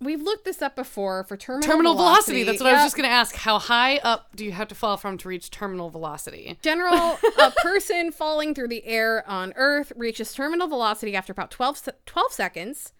[0.00, 2.42] We've looked this up before for terminal, terminal velocity?
[2.42, 3.34] That's what I was just gonna ask.
[3.36, 6.58] How high up do you have to fall from to reach terminal velocity?
[6.62, 11.88] General, a person falling through the air on Earth reaches terminal velocity after about 12,
[12.06, 12.92] 12 seconds,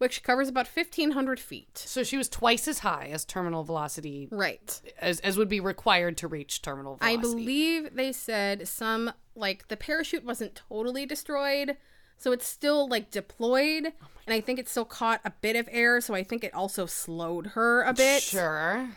[0.00, 1.76] which covers about 1,500 feet.
[1.76, 4.80] So she was twice as high as terminal velocity Right.
[4.98, 7.18] as as would be required to reach terminal velocity.
[7.18, 11.76] I believe they said some, like, the parachute wasn't totally destroyed,
[12.16, 15.68] so it's still, like, deployed, oh and I think it still caught a bit of
[15.70, 18.22] air, so I think it also slowed her a bit.
[18.22, 18.88] Sure.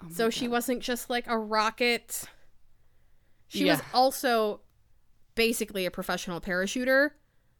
[0.00, 2.22] Oh so she wasn't just like a rocket.
[3.48, 4.60] She was also
[5.34, 7.10] basically a professional parachuter.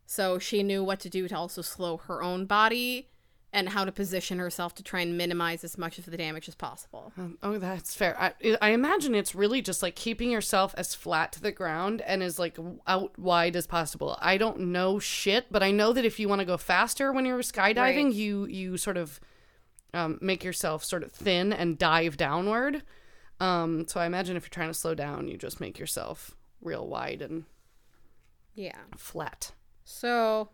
[0.07, 3.09] So she knew what to do to also slow her own body
[3.53, 6.57] and how to position herself to try and minimize as much of the damage as
[6.57, 7.13] possible.
[7.17, 8.21] Um, oh, that's fair.
[8.21, 12.21] I, I imagine it's really just like keeping yourself as flat to the ground and
[12.23, 14.19] as like out wide as possible.
[14.21, 17.25] I don't know shit, but I know that if you want to go faster when
[17.25, 17.77] you're skydiving,
[18.07, 18.13] Right.
[18.13, 19.21] you you sort of
[19.95, 22.83] um, make yourself sort of thin and dive downward.
[23.39, 26.89] Um, so I imagine if you're trying to slow down, you just make yourself real
[26.89, 27.45] wide and
[28.55, 28.79] Yeah.
[28.97, 29.53] flat.
[29.85, 30.49] So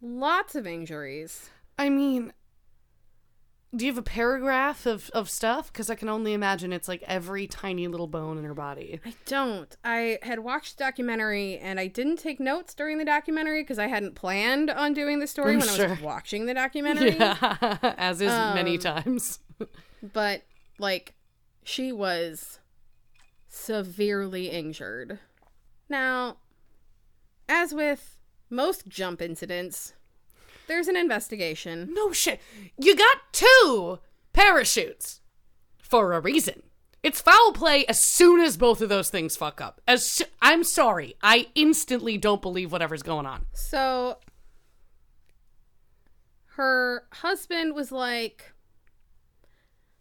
[0.00, 1.50] lots of injuries.
[1.78, 2.32] I mean,
[3.74, 5.70] do you have a paragraph of, of stuff?
[5.72, 9.00] Because I can only imagine it's like every tiny little bone in her body.
[9.04, 9.74] I don't.
[9.84, 13.86] I had watched the documentary and I didn't take notes during the documentary because I
[13.88, 17.10] hadn't planned on doing the story I'm when I was watching the documentary.
[17.18, 19.40] Yeah, as is many Um, times.
[20.12, 20.42] But
[20.78, 21.14] like
[21.64, 22.60] she was
[23.48, 25.18] severely injured.
[25.88, 26.36] Now,
[27.48, 28.16] as with
[28.50, 29.94] most jump incidents,
[30.66, 31.90] there's an investigation.
[31.92, 32.40] No shit.
[32.78, 33.98] You got two
[34.32, 35.20] parachutes
[35.78, 36.62] for a reason.
[37.02, 39.80] It's foul play as soon as both of those things fuck up.
[39.86, 43.46] As soo- I'm sorry, I instantly don't believe whatever's going on.
[43.52, 44.18] So
[46.56, 48.52] her husband was like,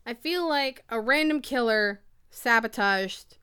[0.06, 3.38] I feel like a random killer sabotaged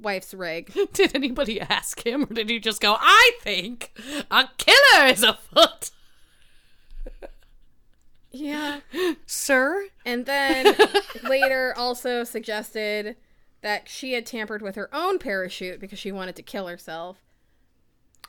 [0.00, 0.72] wife's rig.
[0.92, 3.92] Did anybody ask him, or did he just go, "I think
[4.30, 5.90] a killer is afoot"?
[8.30, 8.80] Yeah.
[9.24, 10.76] Sir, And then
[11.28, 13.16] later also suggested
[13.62, 17.16] that she had tampered with her own parachute because she wanted to kill herself.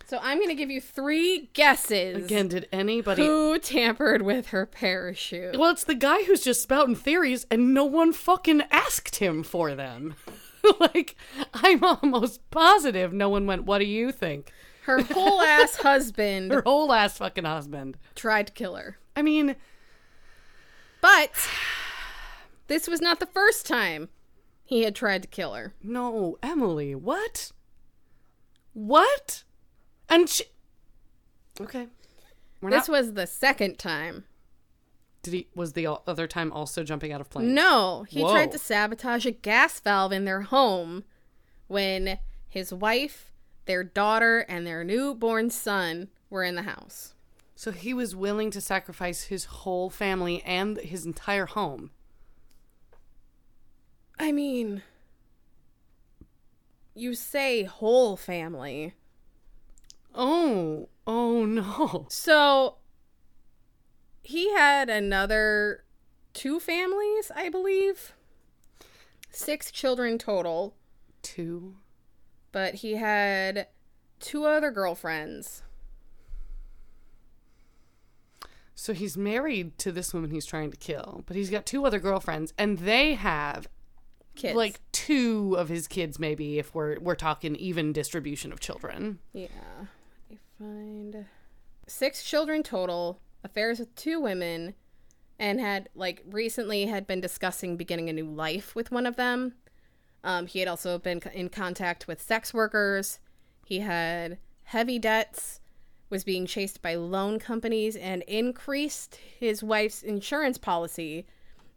[0.05, 3.21] So I'm going to give you three guesses again, did anybody?
[3.25, 5.59] who tampered with her parachute.
[5.59, 9.75] Well, it's the guy who's just spouting theories, and no one fucking asked him for
[9.75, 10.15] them.
[10.79, 11.15] like,
[11.53, 13.65] I'm almost positive no one went.
[13.65, 14.51] What do you think?
[14.83, 17.97] Her whole ass husband Her whole ass fucking husband.
[18.15, 18.97] tried to kill her.
[19.15, 19.55] I mean,
[21.01, 21.31] But
[22.67, 24.09] this was not the first time
[24.63, 25.73] he had tried to kill her.
[25.83, 27.51] no, Emily, what?
[28.73, 29.43] What?
[30.09, 30.43] And she.
[31.59, 31.87] Okay.
[32.61, 32.97] We're This not.
[32.97, 34.25] was the second time.
[35.27, 35.47] Did he?
[35.55, 37.51] Was the other time also jumping out of planes?
[37.51, 38.31] No, he Whoa.
[38.31, 41.03] tried to sabotage a gas valve in their home
[41.67, 43.33] when his wife,
[43.65, 47.13] their daughter, and their newborn son were in the house.
[47.55, 51.91] So he was willing to sacrifice his whole family and his entire home.
[54.17, 54.81] I mean,
[56.95, 58.93] you say whole family.
[60.15, 62.07] Oh, oh no.
[62.09, 62.77] So
[64.27, 65.83] he had another
[66.33, 68.13] two families, I believe.
[69.31, 70.75] Six children total,
[71.21, 71.75] Two.
[72.51, 73.67] but he had
[74.19, 75.63] two other girlfriends.
[78.75, 81.99] So he's married to this woman he's trying to kill, but he's got two other
[81.99, 83.67] girlfriends, and they have
[84.35, 84.55] Kids.
[84.55, 89.19] like two of his kids, maybe if we're we're talking even distribution of children.
[89.33, 89.47] Yeah.
[90.29, 91.25] Me find
[91.87, 94.73] six children total, affairs with two women,
[95.39, 99.53] and had like recently had been discussing beginning a new life with one of them.
[100.23, 103.19] Um, he had also been in contact with sex workers.
[103.65, 105.61] He had heavy debts,
[106.09, 111.25] was being chased by loan companies, and increased his wife's insurance policy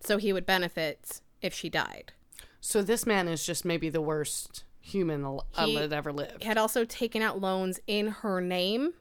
[0.00, 2.12] so he would benefit if she died.
[2.60, 6.42] So this man is just maybe the worst human He- that ever lived.
[6.42, 8.94] He had also taken out loans in her name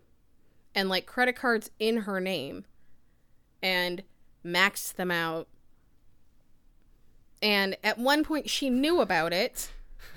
[0.76, 2.66] and like credit cards in her name
[3.62, 4.04] and
[4.46, 5.48] maxed them out.
[7.42, 9.72] And at one point she knew about it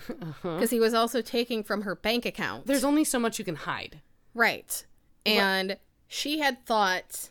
[0.09, 0.55] uh-huh.
[0.55, 2.67] because he was also taking from her bank account.
[2.67, 4.01] There's only so much you can hide.
[4.35, 4.85] right.
[5.25, 5.77] And
[6.09, 7.29] she had thought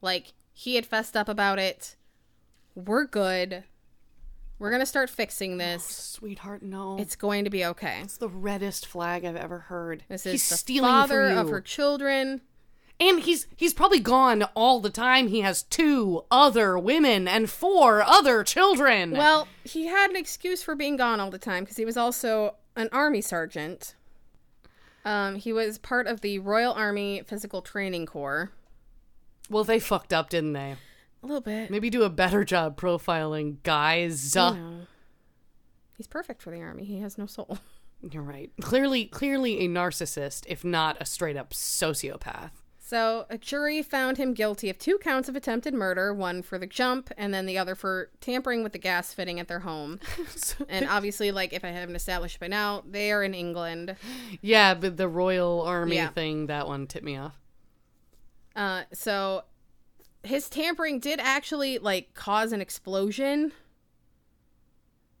[0.00, 1.96] like he had fessed up about it.
[2.74, 3.64] We're good.
[4.60, 5.82] We're going to start fixing this.
[5.82, 6.98] Sweetheart, no.
[6.98, 8.00] It's going to be okay.
[8.02, 10.04] It's the reddest flag I've ever heard.
[10.08, 12.42] This he's is the stealing father of her children.
[13.00, 15.28] And he's he's probably gone all the time.
[15.28, 19.12] He has two other women and four other children.
[19.12, 22.56] Well, he had an excuse for being gone all the time because he was also
[22.76, 23.94] an army sergeant.
[25.06, 28.52] Um, he was part of the Royal Army Physical Training Corps.
[29.48, 30.76] well, they fucked up, didn't they?
[31.22, 31.70] A little bit.
[31.70, 34.34] Maybe do a better job profiling guys.
[34.34, 34.76] You know.
[35.96, 36.84] He's perfect for the army.
[36.84, 37.58] He has no soul.
[38.10, 38.50] You're right.
[38.62, 42.50] Clearly, clearly a narcissist, if not a straight up sociopath.
[42.78, 46.66] So, a jury found him guilty of two counts of attempted murder one for the
[46.66, 50.00] jump, and then the other for tampering with the gas fitting at their home.
[50.34, 53.94] So- And obviously, like, if I haven't established by now, they are in England.
[54.40, 56.08] yeah, but the Royal Army Yeah.
[56.08, 57.38] thing, that one tipped me off.
[58.56, 59.44] Uh, so
[60.22, 63.52] his tampering did actually like cause an explosion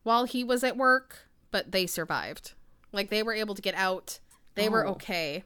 [0.02, 2.52] while he was at work, but they survived.
[2.92, 4.18] Like they were able to get out.
[4.54, 4.92] They were Oh.
[4.92, 5.44] okay.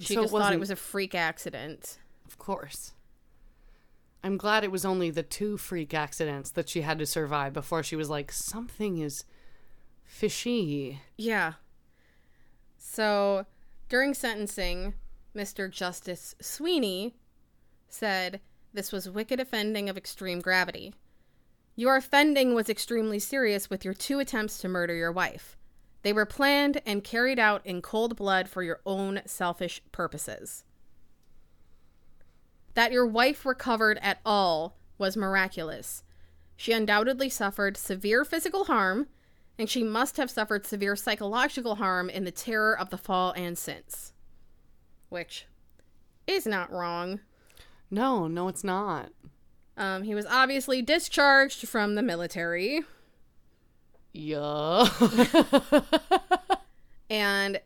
[0.00, 1.98] She So it just thought it was a freak accident.
[2.26, 2.92] Of course.
[4.22, 7.82] I'm glad it was only the two freak accidents that she had to survive before
[7.82, 9.24] she was like, something is
[10.04, 11.00] fishy.
[11.18, 11.54] Yeah.
[12.78, 13.46] So
[13.88, 14.94] during sentencing,
[15.36, 15.70] Mr.
[15.70, 17.14] Justice Sweeney
[17.94, 18.40] said
[18.72, 20.92] this was wicked offending of extreme gravity.
[21.76, 25.56] Your offending was extremely serious with your two attempts to murder your wife.
[26.02, 30.64] They were planned and carried out in cold blood for your own selfish purposes.
[32.74, 36.02] That your wife recovered at all was miraculous.
[36.56, 39.08] She undoubtedly suffered severe physical harm,
[39.58, 43.56] and she must have suffered severe psychological harm in the terror of the fall and
[43.56, 44.12] since.
[45.08, 45.46] Which
[46.26, 47.20] is not wrong.
[47.94, 49.10] No, no, it's not.
[49.76, 52.82] Um, he was obviously discharged from the military,
[54.12, 54.88] Yeah.
[57.10, 57.60] and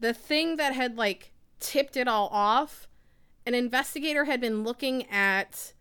[0.00, 2.88] the thing that had like tipped it all off,
[3.46, 5.72] an investigator had been looking at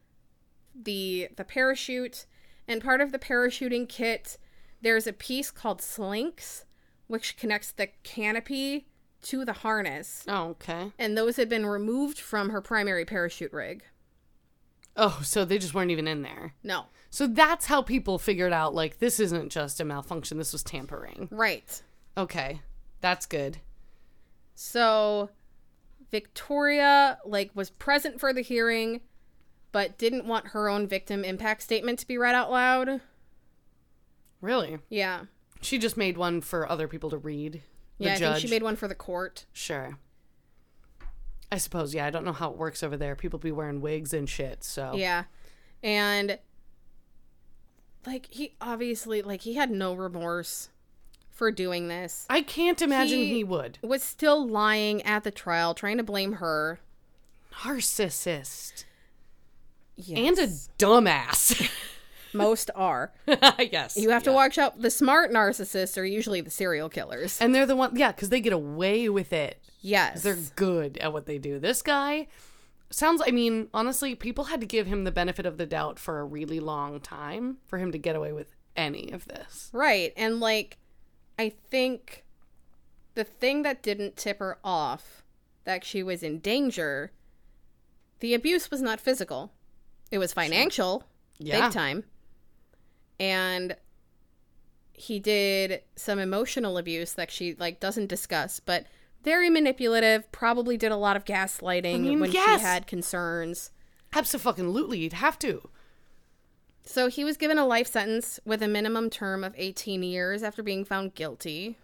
[0.75, 2.27] the the parachute,
[2.67, 4.37] and part of the parachuting kit,
[4.81, 6.65] there's a piece called slinks,
[7.07, 8.85] which connects the canopy
[9.25, 10.91] to the harness, oh, okay.
[10.97, 13.83] and those had been removed from her primary parachute rig.
[14.97, 16.53] Oh, so they just weren't even in there.
[16.63, 20.63] No, So that's how people figured out like this isn't just a malfunction, this was
[20.63, 21.27] tampering.
[21.31, 21.81] right.
[22.17, 22.61] Okay.
[23.01, 23.57] That's good.
[24.53, 25.29] So
[26.11, 29.01] Victoria like was present for the hearing
[29.73, 33.01] but didn't want her own victim impact statement to be read out loud.
[34.39, 34.77] Really?
[34.89, 35.23] Yeah.
[35.61, 37.61] She just made one for other people to read.
[37.97, 39.45] Yeah, I think she made one for the court.
[39.53, 39.97] Sure.
[41.51, 43.15] I suppose, yeah, I don't know how it works over there.
[43.15, 45.25] People be wearing wigs and shit, so Yeah.
[45.83, 46.39] And
[48.05, 50.69] like he obviously like he had no remorse
[51.29, 52.25] for doing this.
[52.29, 53.77] I can't imagine He- he would.
[53.81, 56.79] Was still lying at the trial trying to blame her.
[57.61, 58.83] Narcissist.
[59.95, 60.17] Yes.
[60.17, 61.69] And a dumbass.
[62.35, 63.13] most are.
[63.27, 63.97] yes.
[63.97, 64.35] You have to yeah.
[64.35, 64.81] watch out.
[64.81, 67.39] The smart narcissists are usually the serial killers.
[67.41, 69.61] And they're the one, yeah, because they get away with it.
[69.81, 70.23] Yes.
[70.23, 71.59] They're good at what they do.
[71.59, 72.27] This guy
[72.89, 76.19] sounds, I mean, honestly, people had to give him the benefit of the doubt for
[76.19, 79.69] a really long time for him to get away with any of this.
[79.73, 80.13] Right.
[80.17, 80.77] And like
[81.37, 82.23] I think
[83.15, 85.23] the thing that didn't tip her off
[85.63, 87.11] that she was in danger,
[88.19, 89.51] the abuse was not physical.
[90.11, 91.03] It was financial,
[91.37, 91.65] Yeah.
[91.65, 92.03] big time.
[93.19, 93.75] And
[94.93, 98.85] he did some emotional abuse that she like doesn't discuss, but
[99.23, 102.59] very manipulative, probably did a lot of gaslighting I mean, when yes.
[102.59, 103.71] she had concerns.
[104.13, 104.99] Absolutely.
[104.99, 105.69] You'd have to.
[106.83, 110.61] So he was given a life sentence with a minimum term of 18 years after
[110.61, 111.77] being found guilty.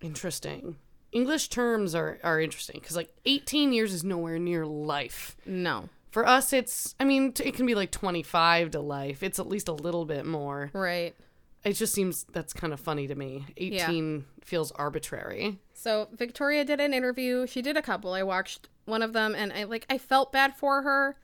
[0.00, 0.76] Interesting.
[1.12, 5.36] English terms are, are interesting because, like, 18 years is nowhere near life.
[5.44, 5.90] No.
[6.10, 9.22] For us, it's, I mean, it can be like 25 to life.
[9.22, 10.70] It's at least a little bit more.
[10.72, 11.14] Right.
[11.62, 13.46] It just seems that's kind of funny to me.
[13.56, 15.58] 18 feels arbitrary.
[15.74, 17.46] So Victoria did an interview.
[17.46, 18.14] She did a couple.
[18.14, 21.16] I watched one of them and I like I felt bad for her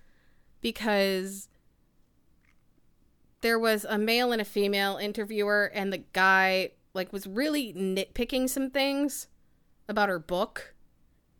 [0.60, 1.48] because
[3.40, 8.48] there was a male and a female interviewer and the guy like was really nitpicking
[8.48, 9.28] some things
[9.88, 10.74] about her book.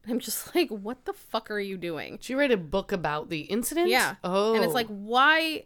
[0.09, 2.19] I'm just like, what the fuck are you doing?
[2.21, 3.89] She you write a book about the incident?
[3.89, 4.17] Yeah.
[4.23, 4.55] Oh.
[4.55, 4.75] And it's oh.
[4.75, 5.65] like, why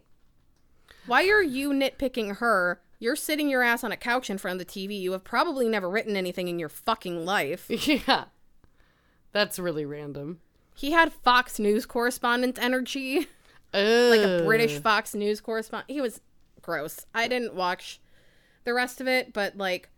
[1.05, 2.81] why are you nitpicking her?
[2.99, 4.99] You're sitting your ass on a couch in front of the TV.
[4.99, 7.65] You have probably never written anything in your fucking life.
[7.87, 8.25] yeah.
[9.31, 10.39] That's really random.
[10.75, 13.27] He had Fox News correspondent energy,
[13.73, 14.09] Ugh.
[14.09, 15.89] like a British Fox News correspondent.
[15.89, 16.21] He was
[16.61, 17.05] gross.
[17.13, 17.99] I didn't watch
[18.63, 19.89] the rest of it, but like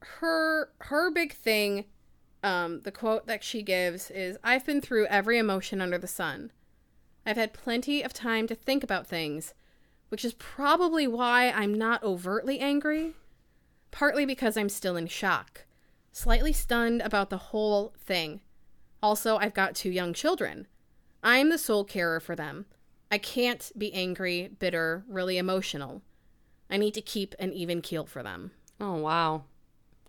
[0.00, 1.84] her her big thing
[2.46, 6.52] um the quote that she gives is I've been through every emotion under the sun.
[7.26, 9.52] I've had plenty of time to think about things,
[10.08, 13.14] which is probably why I'm not overtly angry,
[13.90, 15.66] partly because I'm still in shock,
[16.12, 18.40] slightly stunned about the whole thing.
[19.02, 20.68] Also, I've got two young children.
[21.22, 22.66] I'm the sole carer for them.
[23.10, 26.02] I can't be angry, bitter, really emotional.
[26.70, 28.52] I need to keep an even keel for them.
[28.80, 29.44] Oh, wow.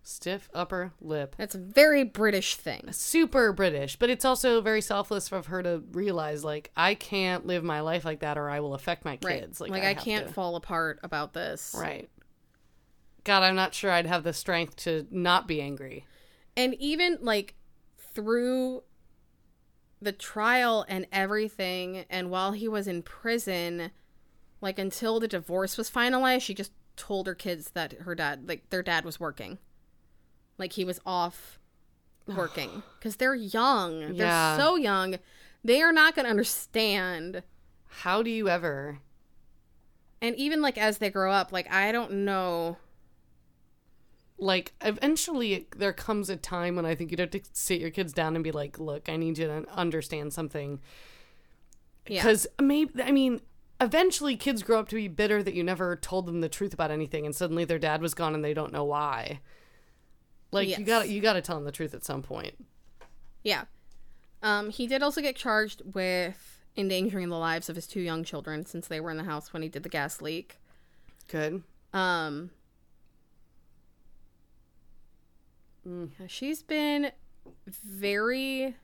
[0.08, 1.36] Stiff upper lip.
[1.38, 2.88] That's a very British thing.
[2.94, 7.62] Super British, but it's also very selfless of her to realize, like, I can't live
[7.62, 9.42] my life like that or I will affect my Right.
[9.42, 9.60] kids.
[9.60, 11.76] Like, Like, I, have can't to- fall apart about this.
[11.78, 12.10] Right.
[13.26, 16.06] God, I'm not sure I'd have the strength to not be angry.
[16.56, 17.56] And even like
[18.14, 18.84] through
[20.02, 23.92] the trial and everything, and while he was in prison,
[24.62, 28.70] like until the divorce was finalized, she just told her kids that her dad, like
[28.70, 29.58] their dad was working.
[30.58, 31.60] Like he was off
[32.28, 34.14] working because they're young.
[34.14, 34.56] Yeah.
[34.56, 35.18] They're so young.
[35.64, 37.44] they are not going to understand.
[37.88, 39.00] How do you ever?
[40.22, 42.78] And even like as they grow up, like I don't know.
[44.40, 48.14] Like, eventually, there comes a time when I think you'd have to sit your kids
[48.14, 50.80] down and be like, look, I need you to understand something.
[52.06, 52.22] Yeah.
[52.22, 53.42] Because maybe, I mean,
[53.82, 56.92] eventually kids grow up to be bitter that you never told them the truth about
[56.92, 59.40] anything and suddenly their dad was gone and they don't know why.
[60.52, 62.54] Like, you gotta, you gotta tell them the truth at some point.
[63.44, 63.66] Yeah.
[64.42, 68.66] Um, he did also get charged with endangering the lives of his two young children
[68.66, 70.60] since they were in the house when he did the gas leak.
[71.28, 71.64] Good.
[71.94, 72.52] Um,
[75.88, 76.10] Mm.
[76.28, 77.12] she's been
[77.66, 78.76] very.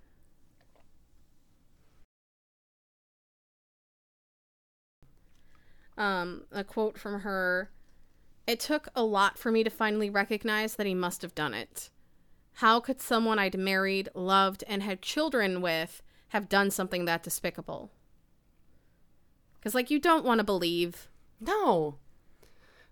[5.98, 7.70] Um, a quote from her
[8.46, 11.90] It took a lot for me to finally recognize that he must have done it.
[12.58, 17.92] How could someone I'd married, loved, and had children with have done something that despicable?
[19.56, 21.08] Because, like, you don't want to believe.
[21.40, 21.98] No.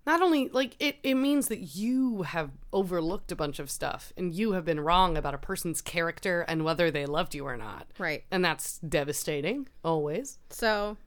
[0.05, 4.33] Not only like it, it means that you have overlooked a bunch of stuff and
[4.33, 7.87] you have been wrong about a person's character and whether they loved you or not.
[7.99, 8.23] Right.
[8.31, 10.39] And that's devastating, always.
[10.49, 10.97] So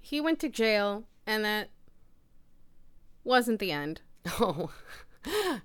[0.00, 1.68] he went to jail, and that
[3.24, 4.00] wasn't the end.
[4.40, 4.70] Oh.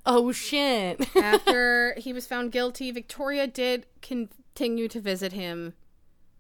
[0.05, 1.13] Oh shit.
[1.17, 5.73] After he was found guilty, Victoria did continue to visit him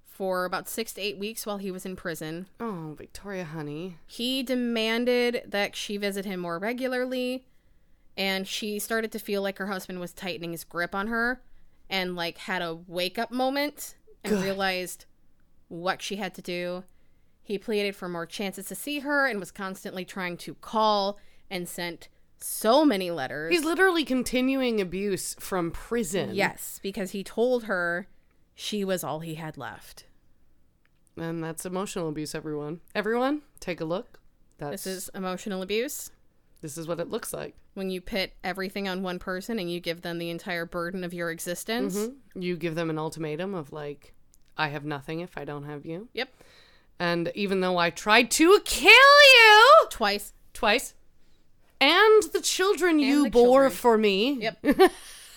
[0.05, 2.47] for about six to eight weeks while he was in prison.
[2.61, 3.97] oh, Victoria honey.
[4.07, 7.43] He demanded that she visit him more regularly,
[8.15, 11.41] and she started to feel like her husband was tightening his grip on her
[11.89, 14.43] and like had a wake up moment and Good.
[14.45, 15.03] realized
[15.67, 16.85] what she had to do.
[17.49, 21.17] He pleaded for more chances to see her and was constantly trying to call
[21.49, 23.51] and sent so many letters.
[23.51, 26.35] He's literally continuing abuse from prison.
[26.35, 28.07] yes, because he told her
[28.53, 30.05] she was all he had left.
[31.17, 32.81] And that's emotional abuse, everyone.
[32.93, 34.19] Everyone, take a look.
[34.59, 36.11] That's This is emotional abuse.
[36.61, 37.55] this is what it looks like.
[37.73, 41.15] when you pit everything on one person and you give them the entire burden of
[41.15, 41.97] your existence.
[41.97, 42.15] Mhm.
[42.35, 44.13] You give them an ultimatum of like,
[44.55, 46.09] I have nothing if I don't have you.
[46.13, 46.29] Yep.
[46.99, 50.33] And even though I tried to kill you Twice.
[50.53, 50.93] twice,
[51.79, 53.71] and the children you the bore children.
[53.71, 54.91] for me, Yep.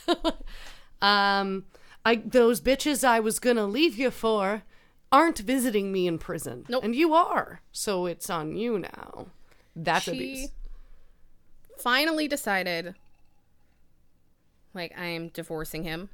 [1.03, 1.65] um,
[2.05, 4.63] I those bitches I was gonna leave you for
[5.13, 6.65] aren't visiting me in prison.
[6.69, 6.83] Nope.
[6.85, 9.27] And you are, so it's on you now.
[9.77, 10.49] That's she abuse.
[11.79, 12.95] finally decided
[14.75, 16.09] like I am divorcing him.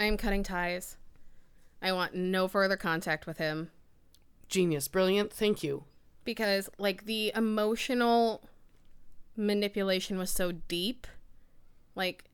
[0.00, 0.96] I am cutting ties.
[1.80, 3.70] I want no further contact with him
[4.48, 5.32] Genius, brilliant.
[5.32, 5.84] Thank you.
[6.24, 8.42] because like the emotional
[9.36, 11.06] manipulation was so deep.
[11.94, 12.24] Like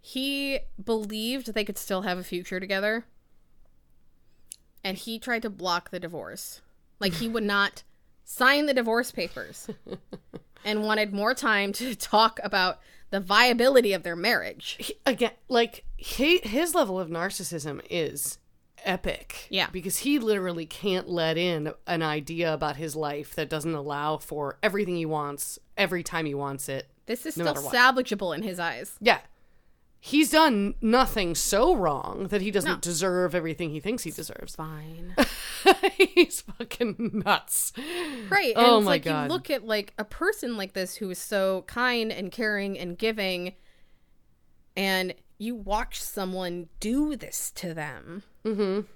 [0.00, 3.04] he believed they could still have a future together.
[4.82, 6.62] And he tried to block the divorce.
[6.98, 7.82] Like he would not
[8.24, 9.68] sign the divorce papers
[10.64, 12.78] and wanted more time to talk about
[13.10, 14.76] the viability of their marriage.
[14.78, 18.38] he- again, like he, his level of narcissism is
[18.84, 19.46] epic.
[19.50, 19.68] Yeah.
[19.70, 24.58] Because he literally can't let in an idea about his life that doesn't allow for
[24.62, 26.88] everything he wants every time he wants it.
[27.06, 28.96] This is No still salvageable in his eyes.
[29.00, 29.18] Yeah.
[30.02, 32.78] He's done nothing so wrong that he doesn't No.
[32.78, 34.56] deserve everything he thinks he deserves.
[34.56, 35.14] Fine.
[36.14, 37.74] He's fucking nuts.
[38.30, 38.54] Right.
[38.56, 39.24] And Oh it's my like God.
[39.24, 42.96] you look at like a person like this who is so kind and caring and
[42.96, 43.52] giving
[44.74, 48.22] and you watch someone do this to them.
[48.44, 48.86] Mm-hmm.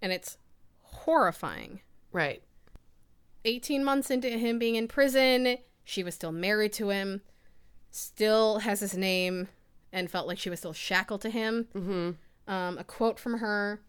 [0.00, 0.38] And it's
[0.82, 1.80] horrifying.
[2.12, 2.42] Right.
[3.44, 7.20] 18 months into him being in prison, she was still married to him,
[7.90, 9.48] still has his name,
[9.94, 11.68] and felt like she was still shackled to him.
[11.74, 12.10] Mm-hmm.
[12.46, 13.80] Um, a quote from her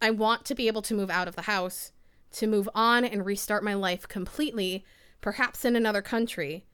[0.00, 1.92] I want to be able to move out of the house,
[2.32, 4.84] to move on and restart my life completely,
[5.20, 6.66] perhaps in another country.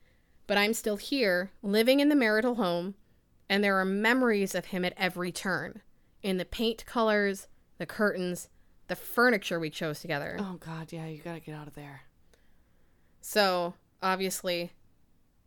[0.48, 2.94] But I'm still here, living in the marital home,
[3.48, 5.82] and there are memories of him at every turn
[6.22, 7.46] in the paint colors,
[7.78, 8.48] the curtains,
[8.88, 10.36] the furniture we chose together.
[10.40, 12.02] Oh God, yeah, you gotta get out of there.
[13.20, 14.72] So, obviously,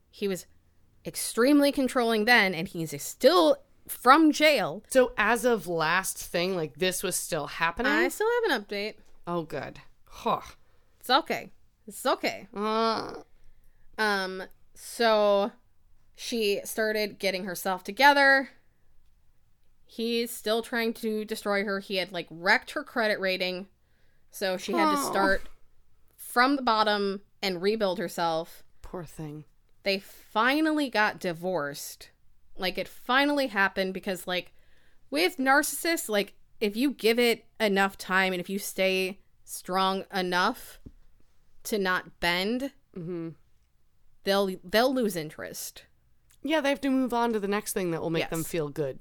[0.09, 0.45] he was
[1.06, 4.84] extremely controlling then, and he's still from jail.
[4.89, 7.91] So as of last thing, like this was still happening.
[7.91, 8.95] I still have an update.
[9.28, 9.80] oh, good.
[10.08, 10.41] Huh.
[10.99, 11.51] It's okay.
[11.88, 12.47] It's okay.
[12.56, 13.14] Uh,
[13.97, 14.43] Um,
[14.74, 15.51] so
[16.16, 18.49] she started getting herself together.
[19.86, 21.80] He's still trying to destroy her.
[21.80, 23.68] He had like wrecked her credit rating.
[24.32, 25.47] So she had to start
[26.18, 28.64] from the bottom and rebuild herself.
[28.82, 29.45] poor thing.
[29.86, 32.09] They finally got divorced
[32.57, 34.51] like it finally happened because like
[35.09, 40.79] with narcissists like if you give it enough time and if you stay strong enough
[41.63, 43.29] to not bend Mm-hmm.
[44.23, 45.83] they'll they'll lose interest
[46.43, 48.69] Yeah, they have to move on to the next thing that will make them feel
[48.69, 48.99] good.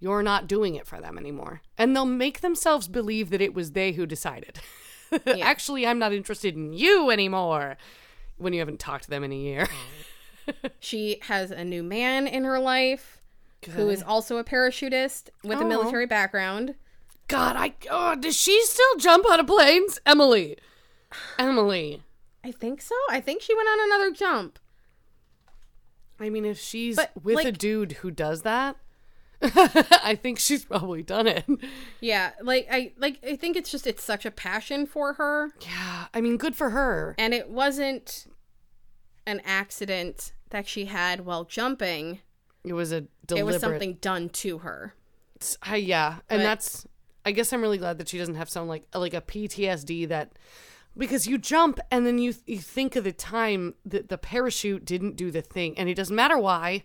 [0.00, 1.62] You're not doing it for them anymore.
[1.76, 4.60] And they'll make themselves believe that it was they who decided.
[5.26, 7.76] Actually, I'm not interested in you anymore.
[8.38, 9.68] When you haven't talked to them in a year.
[10.80, 13.20] she has a new man in her life
[13.70, 15.68] who is also a parachutist with a Oh.
[15.68, 16.74] military background
[17.26, 20.00] God, I oh, does she still jump out of planes?
[20.06, 20.56] Emily.
[21.38, 22.02] Emily.
[22.44, 24.58] i think so i think she went on another jump
[26.20, 28.76] I mean, if she's But, with a dude who does that,
[29.42, 31.44] I think she's probably done it.
[32.00, 36.06] yeah like i like i think it's just it's such a passion for her Yeah,
[36.12, 37.14] I mean, good for her.
[37.18, 38.26] and it wasn't
[39.26, 42.20] an accident that she had while jumping
[42.64, 43.38] It was a deliberate.
[43.40, 44.94] it was something done to her
[45.62, 46.86] I, yeah, and But- that's.
[47.24, 50.32] I guess I'm really glad that she doesn't have some like like a PTSD that
[50.96, 55.14] because you jump and then you you think of the time that the parachute didn't
[55.14, 56.82] do the thing, and it doesn't matter why.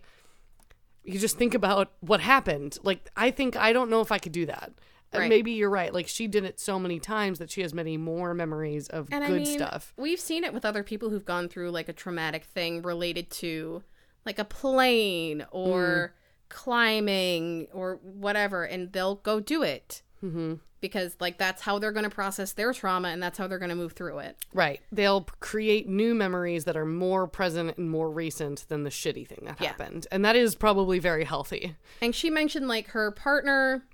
[1.04, 2.78] You just think about what happened.
[2.82, 4.72] Like I think I don't know if I could do that.
[5.12, 5.28] Right.
[5.28, 5.94] Maybe you're right.
[5.94, 9.24] Like she did it so many times that she has many more memories of and
[9.24, 9.92] good I mean, stuff.
[9.96, 13.84] we've seen it with other people who've gone through like a traumatic thing related to
[14.26, 16.48] like a plane or Mm.
[16.48, 20.54] climbing or whatever, and they'll go do it hmm
[20.88, 23.70] because like that's how they're going to process their trauma and that's how they're going
[23.70, 24.36] to move through it.
[24.52, 24.80] Right.
[24.92, 29.44] They'll create new memories that are more present and more recent than the shitty thing
[29.46, 29.68] that Yeah.
[29.68, 30.06] happened.
[30.12, 31.74] And that is probably very healthy.
[32.02, 33.84] And she mentioned like her partner,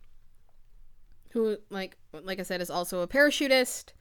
[1.30, 3.92] who like like I said is also a parachutist.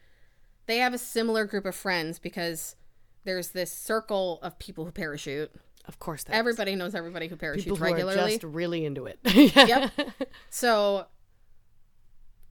[0.65, 2.75] They have a similar group of friends because
[3.23, 5.51] there's this circle of people who parachute.
[5.85, 8.19] Of course, that Everybody knows everybody who parachutes people who regularly.
[8.19, 9.19] are just really into it.
[9.23, 9.65] yeah.
[9.99, 10.09] Yep.
[10.51, 11.05] So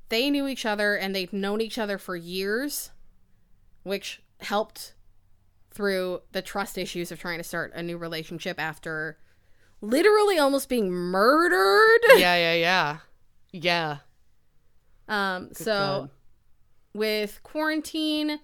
[0.09, 2.90] they knew each other and they've known each other for years,
[3.82, 4.94] which helped
[5.70, 9.18] through the trust issues of trying to start a new relationship after
[9.80, 12.00] literally almost being murdered.
[12.16, 12.98] yeah, yeah, yeah,
[13.52, 13.96] yeah.
[15.09, 16.11] Um, so God.
[16.94, 18.40] with quarantine,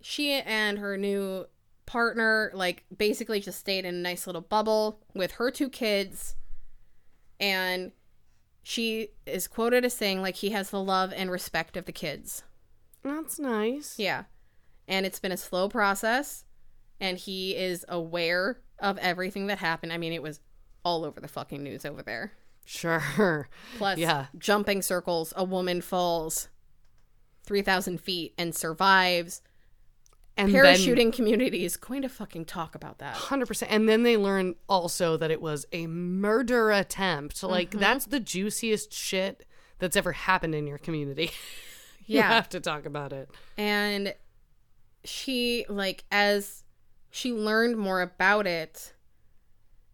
[0.00, 1.46] she and her new
[1.86, 6.34] partner like basically just stayed in a nice little bubble with her two kids
[7.40, 7.92] and
[8.68, 12.42] she is quoted as saying like he has the love and respect of the kids.
[13.02, 13.98] That's nice.
[13.98, 14.24] Yeah.
[14.86, 16.44] And it's been a slow process
[17.00, 19.90] and he is aware of everything that happened.
[19.90, 20.40] I mean, it was
[20.84, 22.32] all over the fucking news over there.
[22.66, 23.48] Sure.
[23.78, 24.26] Plus, Yeah.
[24.36, 26.48] jumping circles, a woman falls
[27.46, 29.40] 3,000 feet and survives.
[30.38, 33.14] And Parachuting community is going to fucking talk about that.
[33.14, 33.72] Hundred percent.
[33.72, 37.42] And then they learn also that it was a murder attempt.
[37.42, 37.80] Like Mm-hmm.
[37.80, 39.44] that's the juiciest shit
[39.80, 41.30] that's ever happened in your community.
[42.06, 42.28] you Yeah.
[42.28, 43.28] have to talk about it.
[43.56, 44.14] And
[45.04, 46.64] she, like, as
[47.10, 48.94] she learned more about it,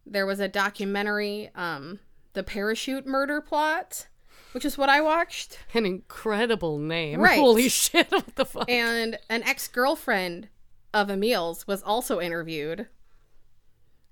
[0.05, 1.99] there was a documentary, um,
[2.33, 4.07] The Parachute Murder Plot,
[4.55, 5.59] which is what I watched.
[5.73, 7.19] An incredible name.
[7.19, 7.37] Right.
[7.37, 8.09] Holy shit!
[8.09, 8.69] What the fuck?
[8.69, 10.47] And an ex girlfriend
[10.93, 12.87] of Emile's was also interviewed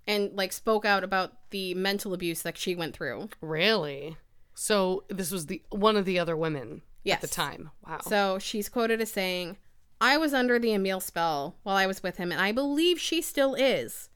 [0.05, 3.29] and like spoke out about the mental abuse that she went through.
[3.39, 4.17] Really?
[4.53, 7.71] So this was the one of the other women at the time.
[7.87, 8.01] Wow.
[8.01, 9.55] So she's quoted as saying,
[10.01, 13.21] I was under the Emil spell while I was with him, and I believe she
[13.21, 14.09] still is.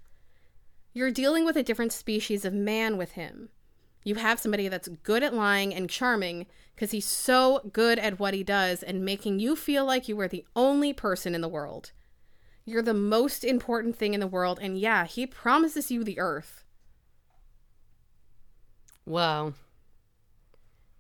[0.92, 3.48] You're dealing with a different species of man with him.
[4.08, 8.34] You have somebody that's good at lying and charming because he's so good at what
[8.34, 11.92] he does and making you feel like you are the only person in the world.
[12.64, 16.64] You're the most important thing in the world, and yeah, he promises you the earth.
[19.06, 19.52] wow.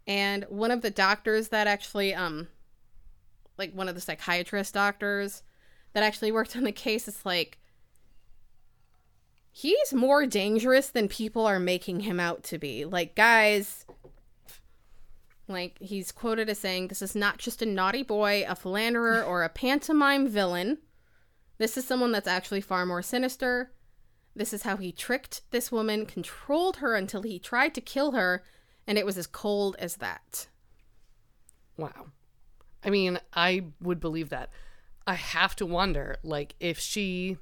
[0.05, 2.49] and one of the doctors that actually um
[3.57, 5.43] like one of the psychiatrist doctors
[5.93, 7.57] that actually worked on the case is like
[9.57, 13.85] he's more dangerous than people are making him out to be like guys
[15.47, 19.43] like he's quoted as saying this is not just a naughty boy a philanderer or
[19.43, 20.77] a pantomime villain
[21.57, 23.71] this is someone that's actually far more sinister
[24.35, 28.43] this is how he tricked this woman controlled her until he tried to kill her
[28.87, 30.47] and it was as cold as that.
[31.75, 32.07] Wow.
[32.83, 34.49] I mean, I would believe that.
[35.05, 37.37] I have to wonder, like, if she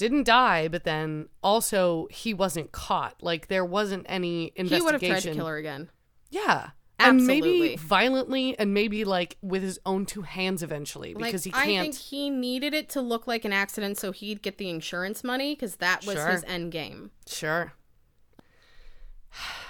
[0.00, 3.22] didn't die, but then also he wasn't caught.
[3.22, 4.76] Like, there wasn't any investigation.
[4.76, 5.90] He would have tried to kill her again.
[6.30, 6.70] Yeah.
[6.98, 11.50] And maybe violently and maybe like with his own two hands eventually Like because he
[11.50, 14.68] can't I think he needed it to look like an accident so he'd get the
[14.68, 16.28] insurance money because that was Sure.
[16.28, 17.10] his end game.
[17.26, 17.72] Sure.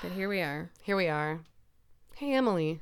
[0.03, 0.71] But here we are.
[0.83, 1.43] Here we are.
[2.17, 2.81] Hey, Emily.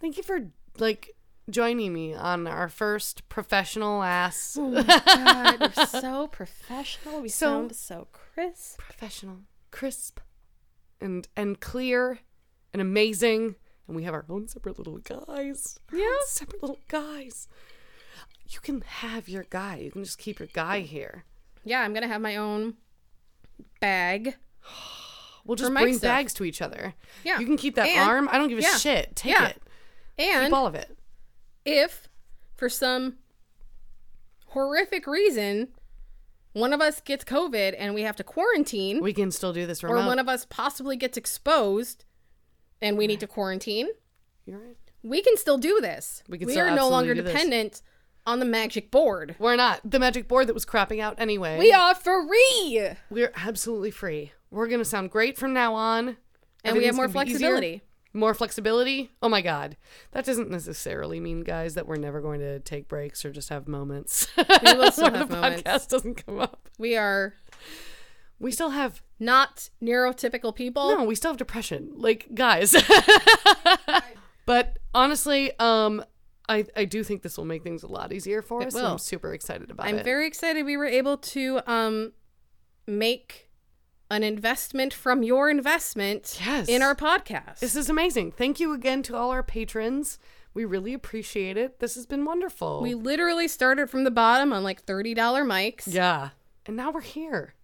[0.00, 1.13] Thank you for, like,
[1.50, 4.56] joining me on our first professional ass.
[4.58, 7.20] Oh God, we're so professional.
[7.20, 8.78] We So- sound so crisp.
[8.78, 9.38] professional,
[9.70, 10.20] crisp,
[11.00, 12.18] and and clear,
[12.72, 13.56] and amazing.
[13.86, 15.78] And we have our own separate little guys.
[15.92, 16.14] Yeah.
[16.26, 17.48] separate little guys.
[18.48, 19.76] You can have your guy.
[19.76, 21.24] You can just keep your guy here.
[21.64, 22.74] Yeah, I'm gonna have my own
[23.80, 24.36] bag.
[25.46, 26.08] We'll just bring stuff.
[26.08, 26.94] bags to each other.
[27.22, 27.38] Yeah.
[27.38, 28.30] You can keep that And- arm.
[28.32, 28.78] I don't give a yeah.
[28.78, 29.14] shit.
[29.14, 29.48] Take Yeah.
[29.48, 29.62] it.
[30.16, 30.96] And Keep all of it.
[31.64, 32.08] If
[32.56, 33.16] for some
[34.48, 35.68] horrific reason
[36.52, 39.82] one of us gets COVID and we have to quarantine, We can still do this
[39.82, 42.04] or one of us possibly gets exposed
[42.80, 43.88] and we need to quarantine,
[44.46, 44.76] You're right.
[45.02, 46.22] we can still do this.
[46.28, 47.32] We we are no longer do this.
[47.32, 47.82] dependent
[48.26, 49.34] on the magic board.
[49.38, 51.58] We're not the magic board that was crapping out anyway.
[51.58, 52.90] We are free.
[53.10, 54.32] We're absolutely free.
[54.50, 56.18] We're gonna sound great from now on.
[56.62, 57.82] And we have more flexibility.
[58.16, 59.10] More flexibility?
[59.20, 59.76] Oh my god.
[60.12, 63.66] That doesn't necessarily mean, guys, that we're never going to take breaks or just have
[63.66, 64.28] moments.
[64.36, 65.62] We will still have the moments.
[65.62, 66.68] podcast doesn't come up.
[66.78, 67.34] We are
[68.38, 70.96] We still have not neurotypical people.
[70.96, 71.90] no, we still have depression.
[71.96, 72.72] Like, guys.
[74.46, 76.04] but honestly, um
[76.48, 78.74] I, I do think this will make things a lot easier for us.
[78.74, 78.86] will.
[78.86, 79.88] I'm super excited about it.
[79.88, 82.12] I'm very excited we were able to um
[82.86, 83.43] make
[84.14, 86.68] an investment from your investment Yes.
[86.68, 87.58] in our podcast.
[87.58, 88.32] This is amazing.
[88.32, 90.18] Thank you again to all our patrons.
[90.54, 91.80] We really appreciate it.
[91.80, 92.80] This has been wonderful.
[92.80, 96.30] we literally started from the bottom on like $30 mics yeah.
[96.66, 97.54] And now we're here.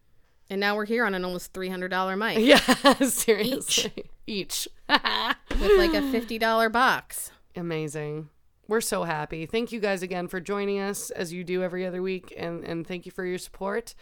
[0.51, 4.11] and now we're here on an almost $300 mic Yeah, seriously.
[4.26, 4.68] Each.
[4.88, 7.30] with like a $50 box.
[7.57, 8.28] Amazing.
[8.68, 9.46] We're so happy.
[9.46, 12.86] Thank you guys again for joining us as you do every other week and and
[12.86, 13.94] thank you for your support.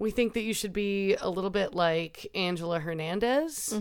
[0.00, 3.72] We think that you should be a little bit like Angela Hernandez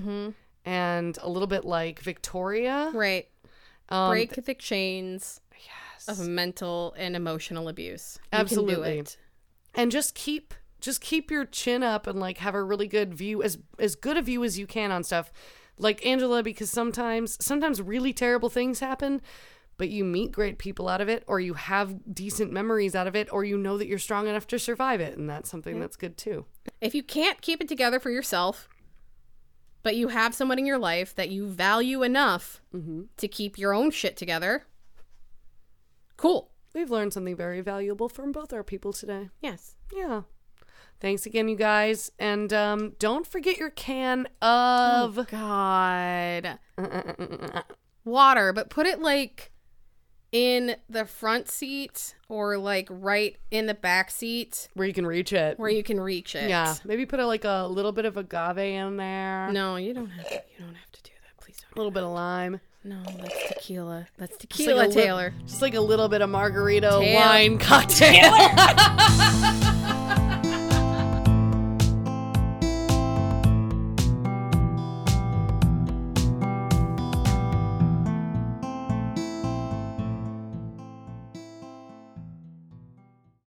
[0.66, 2.92] and a little bit like Victoria.
[2.94, 3.28] Right.
[3.90, 6.08] Um, Break the chains yes.
[6.08, 8.20] of mental and emotional abuse.
[8.32, 8.76] You Absolutely.
[8.76, 9.18] Can do it.
[9.76, 13.42] and just keep just keep your chin up and like have a really good view
[13.44, 15.32] as as good a view as you can on stuff
[15.78, 19.22] like angela because sometimes sometimes really terrible things happen
[19.80, 23.16] but you meet great people out of it or you have decent memories out of
[23.16, 25.96] it or you know that you're strong enough to survive it and that's something that's
[25.96, 26.46] good too
[26.82, 28.68] If you can't keep it together for yourself,
[29.82, 33.04] but you have someone in your life that you value enough mm-hmm.
[33.16, 34.66] to keep your own shit together,
[36.18, 36.52] cool.
[36.76, 39.76] we've learned something very valuable from both our people today Yes.
[39.96, 40.24] yeah
[41.00, 46.60] thanks again you guys and um don't forget your can of oh, God.
[46.78, 47.04] Uh, uh,
[47.54, 47.62] uh,
[48.04, 49.52] Water, but put it like
[50.32, 55.34] in the front seat or like right in the back seat where you can reach
[55.34, 56.50] it where you can reach it.
[56.50, 60.10] yeah maybe put a, like a little bit of agave in there No, you don't
[60.10, 60.34] have to.
[60.36, 61.44] You don't have to do that.
[61.44, 62.60] Please a little bit of lime.
[62.84, 64.08] No, that's tequila.
[64.18, 65.34] That's Just like tequila, li- Taylor.
[65.46, 67.16] just like a little bit of margarita Taylor.
[67.20, 68.32] wine cocktail.